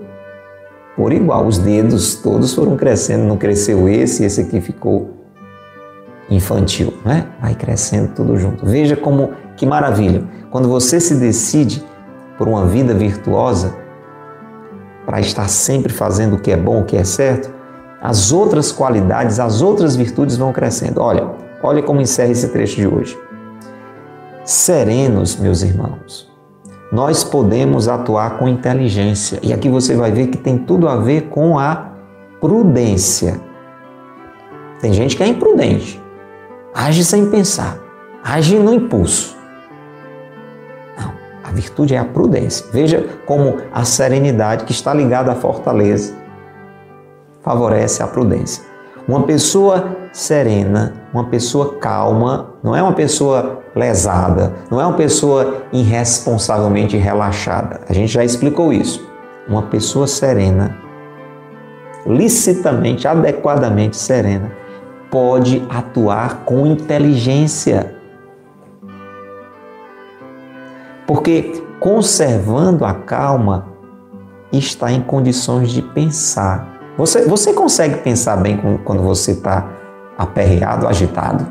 por 0.93 1.13
igual. 1.13 1.45
Os 1.45 1.57
dedos 1.57 2.15
todos 2.15 2.53
foram 2.53 2.75
crescendo, 2.75 3.23
não 3.23 3.37
cresceu 3.37 3.87
esse, 3.87 4.25
esse 4.25 4.41
aqui 4.41 4.59
ficou 4.59 5.16
infantil, 6.29 6.93
né? 7.05 7.27
Vai 7.41 7.55
crescendo 7.55 8.13
tudo 8.13 8.37
junto. 8.37 8.65
Veja 8.65 8.95
como 8.95 9.31
que 9.55 9.65
maravilha. 9.65 10.23
Quando 10.51 10.67
você 10.67 10.99
se 10.99 11.15
decide 11.15 11.83
por 12.37 12.47
uma 12.47 12.65
vida 12.65 12.93
virtuosa, 12.93 13.75
para 15.05 15.19
estar 15.19 15.47
sempre 15.47 15.91
fazendo 15.91 16.35
o 16.35 16.39
que 16.39 16.51
é 16.51 16.57
bom, 16.57 16.81
o 16.81 16.85
que 16.85 16.97
é 16.97 17.03
certo, 17.03 17.53
as 18.01 18.31
outras 18.31 18.71
qualidades, 18.71 19.39
as 19.39 19.61
outras 19.61 19.95
virtudes 19.95 20.35
vão 20.37 20.51
crescendo. 20.51 21.01
Olha, 21.01 21.29
olha 21.63 21.81
como 21.81 22.01
encerra 22.01 22.31
esse 22.31 22.49
trecho 22.49 22.75
de 22.75 22.87
hoje 22.87 23.17
serenos, 24.47 25.35
meus 25.35 25.61
irmãos. 25.61 26.31
Nós 26.89 27.21
podemos 27.21 27.89
atuar 27.89 28.39
com 28.39 28.47
inteligência. 28.47 29.39
E 29.43 29.51
aqui 29.51 29.67
você 29.67 29.93
vai 29.93 30.09
ver 30.09 30.27
que 30.27 30.37
tem 30.37 30.57
tudo 30.57 30.87
a 30.87 30.95
ver 30.95 31.23
com 31.23 31.59
a 31.59 31.91
prudência. 32.39 33.41
Tem 34.79 34.93
gente 34.93 35.17
que 35.17 35.23
é 35.23 35.27
imprudente, 35.27 36.01
age 36.77 37.03
sem 37.03 37.25
pensar, 37.31 37.79
age 38.23 38.59
no 38.59 38.71
impulso. 38.71 39.35
Não, 40.95 41.11
a 41.43 41.51
virtude 41.51 41.95
é 41.95 41.97
a 41.97 42.05
prudência. 42.05 42.67
Veja 42.71 43.03
como 43.25 43.57
a 43.73 43.83
serenidade, 43.83 44.63
que 44.63 44.71
está 44.71 44.93
ligada 44.93 45.31
à 45.31 45.35
fortaleza, 45.35 46.13
favorece 47.41 48.03
a 48.03 48.07
prudência. 48.07 48.63
Uma 49.07 49.23
pessoa 49.23 49.97
serena, 50.11 50.93
uma 51.11 51.23
pessoa 51.23 51.77
calma, 51.79 52.53
não 52.61 52.75
é 52.75 52.83
uma 52.83 52.93
pessoa 52.93 53.63
lesada, 53.75 54.53
não 54.69 54.79
é 54.79 54.85
uma 54.85 54.97
pessoa 54.97 55.63
irresponsavelmente 55.73 56.95
relaxada. 56.95 57.81
A 57.89 57.93
gente 57.93 58.13
já 58.13 58.23
explicou 58.23 58.71
isso. 58.71 59.03
Uma 59.47 59.63
pessoa 59.63 60.05
serena, 60.05 60.77
licitamente, 62.05 63.07
adequadamente 63.07 63.97
serena, 63.97 64.51
pode 65.09 65.65
atuar 65.69 66.43
com 66.45 66.65
inteligência. 66.65 67.95
Porque 71.05 71.63
conservando 71.79 72.83
a 72.85 72.93
calma, 72.93 73.67
está 74.51 74.91
em 74.91 75.01
condições 75.01 75.71
de 75.71 75.81
pensar 75.81 76.77
você, 76.97 77.25
você 77.25 77.53
consegue 77.53 77.97
pensar 77.97 78.37
bem 78.37 78.59
quando 78.83 79.03
você 79.03 79.33
está 79.33 79.69
aperreado, 80.17 80.87
agitado? 80.87 81.45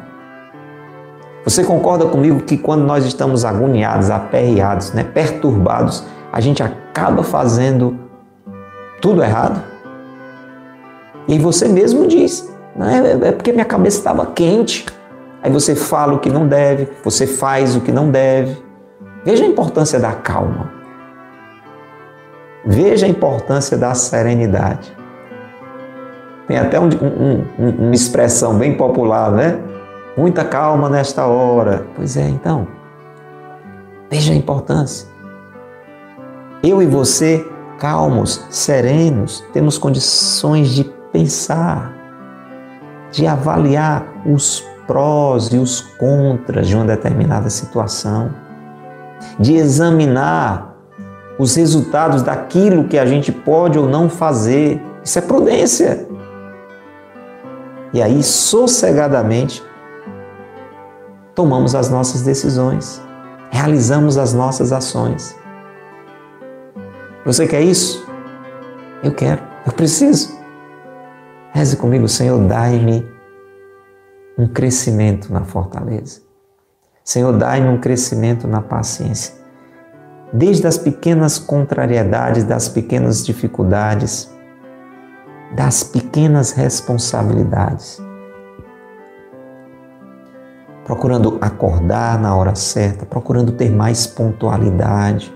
Você 1.44 1.62
concorda 1.62 2.06
comigo 2.06 2.40
que 2.40 2.58
quando 2.58 2.82
nós 2.82 3.04
estamos 3.04 3.44
agoniados, 3.44 4.10
aperreados, 4.10 4.92
né, 4.92 5.04
perturbados, 5.04 6.02
a 6.32 6.40
gente 6.40 6.64
acaba 6.64 7.22
fazendo 7.22 7.96
tudo 9.00 9.22
errado? 9.22 9.62
E 11.28 11.38
você 11.38 11.68
mesmo 11.68 12.08
diz, 12.08 12.52
é, 12.80 13.28
é 13.28 13.32
porque 13.32 13.52
minha 13.52 13.64
cabeça 13.64 13.98
estava 13.98 14.26
quente. 14.26 14.86
aí 15.42 15.50
você 15.50 15.74
fala 15.74 16.14
o 16.14 16.18
que 16.18 16.30
não 16.30 16.46
deve, 16.46 16.88
você 17.02 17.26
faz 17.26 17.76
o 17.76 17.80
que 17.80 17.92
não 17.92 18.10
deve. 18.10 18.62
Veja 19.24 19.44
a 19.44 19.46
importância 19.46 19.98
da 19.98 20.12
calma. 20.12 20.70
Veja 22.64 23.06
a 23.06 23.08
importância 23.08 23.76
da 23.76 23.94
serenidade. 23.94 24.96
Tem 26.46 26.58
até 26.58 26.78
um, 26.78 26.88
um, 26.88 27.68
uma 27.86 27.94
expressão 27.94 28.56
bem 28.56 28.76
popular, 28.76 29.32
né? 29.32 29.58
Muita 30.16 30.44
calma 30.44 30.88
nesta 30.88 31.26
hora. 31.26 31.86
Pois 31.94 32.16
é, 32.16 32.28
então. 32.28 32.66
Veja 34.10 34.32
a 34.32 34.36
importância. 34.36 35.08
Eu 36.62 36.80
e 36.80 36.86
você, 36.86 37.44
calmos, 37.78 38.44
serenos, 38.50 39.44
temos 39.52 39.76
condições 39.78 40.70
de 40.70 40.84
pensar, 41.12 41.95
de 43.16 43.26
avaliar 43.26 44.06
os 44.26 44.62
prós 44.86 45.46
e 45.46 45.56
os 45.56 45.80
contras 45.80 46.68
de 46.68 46.76
uma 46.76 46.84
determinada 46.84 47.48
situação, 47.48 48.30
de 49.40 49.54
examinar 49.54 50.76
os 51.38 51.54
resultados 51.56 52.20
daquilo 52.20 52.84
que 52.84 52.98
a 52.98 53.06
gente 53.06 53.32
pode 53.32 53.78
ou 53.78 53.88
não 53.88 54.10
fazer. 54.10 54.82
Isso 55.02 55.18
é 55.18 55.22
prudência. 55.22 56.06
E 57.90 58.02
aí, 58.02 58.22
sossegadamente, 58.22 59.64
tomamos 61.34 61.74
as 61.74 61.88
nossas 61.88 62.20
decisões, 62.20 63.00
realizamos 63.50 64.18
as 64.18 64.34
nossas 64.34 64.72
ações. 64.72 65.34
Você 67.24 67.46
quer 67.46 67.62
isso? 67.62 68.06
Eu 69.02 69.12
quero, 69.12 69.40
eu 69.64 69.72
preciso. 69.72 70.35
Reze 71.56 71.74
comigo, 71.74 72.06
Senhor, 72.06 72.38
dai-me 72.46 73.08
um 74.36 74.46
crescimento 74.46 75.32
na 75.32 75.42
fortaleza. 75.42 76.20
Senhor, 77.02 77.32
dai-me 77.32 77.66
um 77.68 77.80
crescimento 77.80 78.46
na 78.46 78.60
paciência 78.60 79.32
desde 80.30 80.66
as 80.66 80.76
pequenas 80.76 81.38
contrariedades, 81.38 82.44
das 82.44 82.68
pequenas 82.68 83.24
dificuldades, 83.24 84.30
das 85.54 85.82
pequenas 85.82 86.52
responsabilidades. 86.52 88.02
Procurando 90.84 91.38
acordar 91.40 92.18
na 92.18 92.36
hora 92.36 92.54
certa, 92.54 93.06
procurando 93.06 93.52
ter 93.52 93.70
mais 93.70 94.06
pontualidade, 94.06 95.34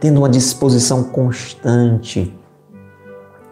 tendo 0.00 0.18
uma 0.18 0.28
disposição 0.28 1.04
constante 1.04 2.36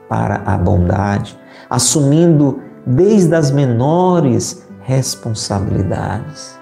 para 0.09 0.43
a 0.45 0.59
bondade, 0.59 1.46
assumindo 1.69 2.61
desde 2.87 3.35
as 3.35 3.51
menores 3.51 4.67
responsabilidades 4.81 6.57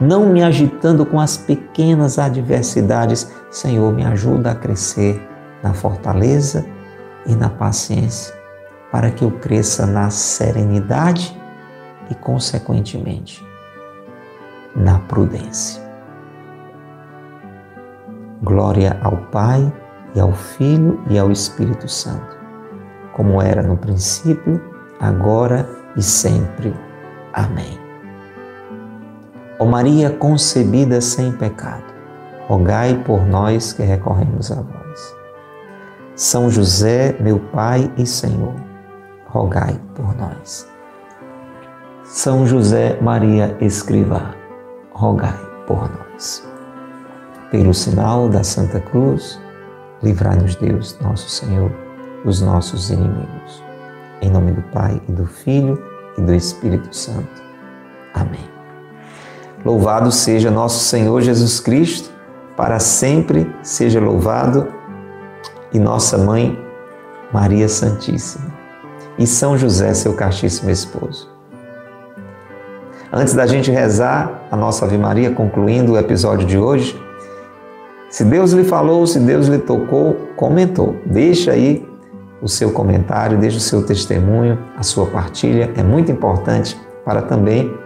não 0.00 0.26
me 0.26 0.42
agitando 0.42 1.06
com 1.06 1.18
as 1.18 1.36
pequenas 1.36 2.18
adversidades. 2.18 3.30
Senhor, 3.50 3.92
me 3.92 4.04
ajuda 4.04 4.52
a 4.52 4.54
crescer 4.54 5.20
na 5.62 5.72
fortaleza 5.72 6.66
e 7.26 7.34
na 7.34 7.48
paciência, 7.48 8.34
para 8.92 9.10
que 9.10 9.24
eu 9.24 9.30
cresça 9.30 9.86
na 9.86 10.10
serenidade 10.10 11.36
e, 12.10 12.14
consequentemente, 12.14 13.44
na 14.74 14.98
prudência. 15.00 15.82
Glória 18.42 18.98
ao 19.02 19.16
Pai 19.16 19.72
e 20.14 20.20
ao 20.20 20.32
Filho 20.32 21.02
e 21.08 21.18
ao 21.18 21.32
Espírito 21.32 21.88
Santo, 21.88 22.35
como 23.16 23.40
era 23.40 23.62
no 23.62 23.78
princípio, 23.78 24.60
agora 25.00 25.66
e 25.96 26.02
sempre. 26.02 26.74
Amém. 27.32 27.80
Ó 29.58 29.64
Maria 29.64 30.10
concebida 30.10 31.00
sem 31.00 31.32
pecado, 31.32 31.82
rogai 32.46 33.02
por 33.06 33.26
nós 33.26 33.72
que 33.72 33.82
recorremos 33.82 34.52
a 34.52 34.56
vós. 34.56 35.16
São 36.14 36.50
José, 36.50 37.16
meu 37.18 37.38
Pai 37.38 37.90
e 37.96 38.04
Senhor, 38.04 38.54
rogai 39.28 39.80
por 39.94 40.14
nós. 40.14 40.68
São 42.04 42.46
José 42.46 42.98
Maria 43.00 43.56
Escrivá, 43.62 44.34
rogai 44.92 45.40
por 45.66 45.90
nós. 45.90 46.46
Pelo 47.50 47.72
sinal 47.72 48.28
da 48.28 48.44
Santa 48.44 48.78
Cruz, 48.78 49.40
livrai-nos 50.02 50.54
Deus, 50.56 50.98
nosso 51.00 51.30
Senhor, 51.30 51.85
dos 52.24 52.40
nossos 52.40 52.90
inimigos. 52.90 53.62
Em 54.20 54.30
nome 54.30 54.52
do 54.52 54.62
Pai 54.62 55.00
e 55.08 55.12
do 55.12 55.26
Filho 55.26 55.82
e 56.16 56.20
do 56.20 56.34
Espírito 56.34 56.94
Santo. 56.94 57.42
Amém. 58.14 58.48
Louvado 59.64 60.10
seja 60.10 60.50
nosso 60.50 60.84
Senhor 60.84 61.20
Jesus 61.20 61.60
Cristo, 61.60 62.10
para 62.56 62.78
sempre 62.78 63.52
seja 63.62 64.00
louvado, 64.00 64.68
e 65.72 65.78
nossa 65.78 66.16
mãe 66.16 66.58
Maria 67.32 67.68
Santíssima, 67.68 68.46
e 69.18 69.26
São 69.26 69.58
José, 69.58 69.92
seu 69.92 70.14
castíssimo 70.14 70.70
esposo. 70.70 71.28
Antes 73.12 73.34
da 73.34 73.46
gente 73.46 73.70
rezar 73.70 74.46
a 74.50 74.56
nossa 74.56 74.84
Ave 74.84 74.96
Maria, 74.96 75.30
concluindo 75.30 75.92
o 75.92 75.98
episódio 75.98 76.46
de 76.46 76.58
hoje, 76.58 77.00
se 78.08 78.24
Deus 78.24 78.52
lhe 78.52 78.64
falou, 78.64 79.06
se 79.06 79.18
Deus 79.18 79.48
lhe 79.48 79.58
tocou, 79.58 80.14
comentou. 80.36 80.96
Deixa 81.04 81.52
aí 81.52 81.86
o 82.46 82.48
seu 82.48 82.70
comentário, 82.70 83.36
deixa 83.36 83.58
o 83.58 83.60
seu 83.60 83.84
testemunho, 83.84 84.56
a 84.76 84.82
sua 84.84 85.06
partilha, 85.06 85.72
é 85.76 85.82
muito 85.82 86.12
importante 86.12 86.80
para 87.04 87.20
também 87.20 87.76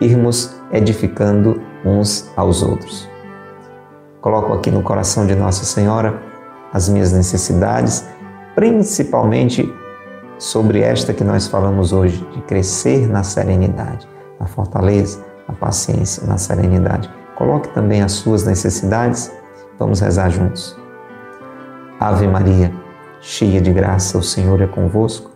irmos 0.00 0.56
edificando 0.72 1.62
uns 1.84 2.28
aos 2.36 2.64
outros. 2.64 3.08
Coloco 4.20 4.52
aqui 4.54 4.72
no 4.72 4.82
coração 4.82 5.24
de 5.24 5.36
Nossa 5.36 5.64
Senhora 5.64 6.20
as 6.72 6.88
minhas 6.88 7.12
necessidades, 7.12 8.04
principalmente 8.56 9.72
sobre 10.36 10.80
esta 10.80 11.14
que 11.14 11.22
nós 11.22 11.46
falamos 11.46 11.92
hoje, 11.92 12.26
de 12.32 12.42
crescer 12.42 13.08
na 13.08 13.22
serenidade, 13.22 14.08
na 14.40 14.46
fortaleza, 14.46 15.24
na 15.46 15.54
paciência, 15.54 16.26
na 16.26 16.38
serenidade. 16.38 17.08
Coloque 17.36 17.68
também 17.68 18.02
as 18.02 18.12
suas 18.12 18.42
necessidades. 18.44 19.30
Vamos 19.78 20.00
rezar 20.00 20.28
juntos. 20.30 20.76
Ave 22.00 22.26
Maria, 22.26 22.81
cheia 23.22 23.60
de 23.60 23.72
graça, 23.72 24.18
o 24.18 24.22
Senhor 24.22 24.60
é 24.60 24.66
convosco. 24.66 25.30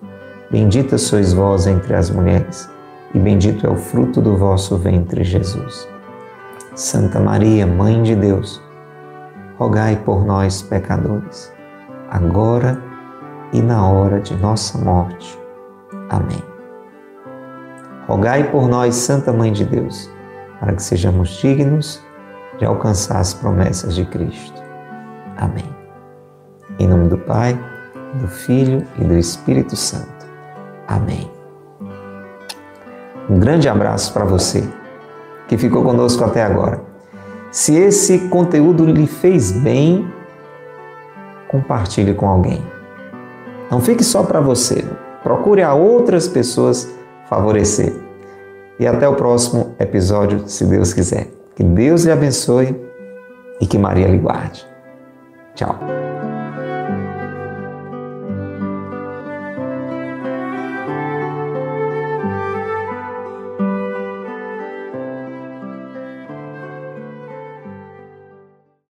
Bendita 0.51 0.99
sois 0.99 1.33
vós 1.33 1.67
entre 1.67 1.95
as 1.95 2.11
mulheres 2.11 2.69
e 3.15 3.19
bendito 3.19 3.67
é 3.67 3.71
o 3.71 3.77
fruto 3.77 4.21
do 4.21 4.37
vosso 4.37 4.77
ventre, 4.77 5.25
Jesus. 5.25 5.89
Santa 6.75 7.19
Maria, 7.19 7.67
Mãe 7.67 8.03
de 8.03 8.15
Deus, 8.15 8.61
rogai 9.57 9.97
por 9.97 10.27
nós, 10.27 10.61
pecadores, 10.61 11.51
agora 12.11 12.79
e 13.53 13.63
na 13.63 13.89
hora 13.89 14.21
de 14.21 14.37
nossa 14.37 14.77
morte. 14.77 15.39
Amém. 16.11 16.43
Rogai 18.07 18.51
por 18.51 18.69
nós, 18.69 18.95
Santa 18.95 19.33
Mãe 19.33 19.53
de 19.53 19.65
Deus, 19.65 20.11
para 20.61 20.75
que 20.75 20.83
sejamos 20.83 21.31
dignos 21.31 22.05
de 22.59 22.65
alcançar 22.65 23.19
as 23.19 23.33
promessas 23.33 23.95
de 23.95 24.05
Cristo. 24.05 24.63
Amém. 25.37 25.65
Em 26.79 26.87
nome 26.87 27.09
do 27.09 27.19
Pai, 27.19 27.59
do 28.15 28.29
Filho 28.29 28.87
e 28.99 29.05
do 29.05 29.17
Espírito 29.17 29.77
Santo. 29.77 30.27
Amém. 30.87 31.31
Um 33.29 33.39
grande 33.39 33.69
abraço 33.69 34.13
para 34.13 34.25
você 34.25 34.63
que 35.49 35.59
ficou 35.59 35.83
conosco 35.83 36.25
até 36.25 36.43
agora. 36.43 36.81
Se 37.51 37.75
esse 37.75 38.29
conteúdo 38.29 38.85
lhe 38.85 39.07
fez 39.07 39.53
bem, 39.53 40.07
compartilhe 41.49 42.15
com 42.15 42.29
alguém. 42.29 42.63
Não 43.71 43.81
fique 43.81 44.05
só 44.05 44.23
para 44.23 44.41
você, 44.41 44.85
procure 45.23 45.63
a 45.63 45.75
outras 45.75 46.29
pessoas 46.29 46.95
favorecer. 47.29 47.95
E 48.79 48.87
até 48.87 49.09
o 49.09 49.15
próximo 49.15 49.75
episódio, 49.79 50.47
se 50.47 50.65
Deus 50.67 50.93
quiser. 50.93 51.29
Que 51.55 51.65
Deus 51.65 52.05
lhe 52.05 52.13
abençoe 52.13 52.79
e 53.61 53.67
que 53.67 53.79
Maria 53.79 54.07
lhe 54.07 54.19
guarde. 54.19 54.67
Tchau. 55.55 56.06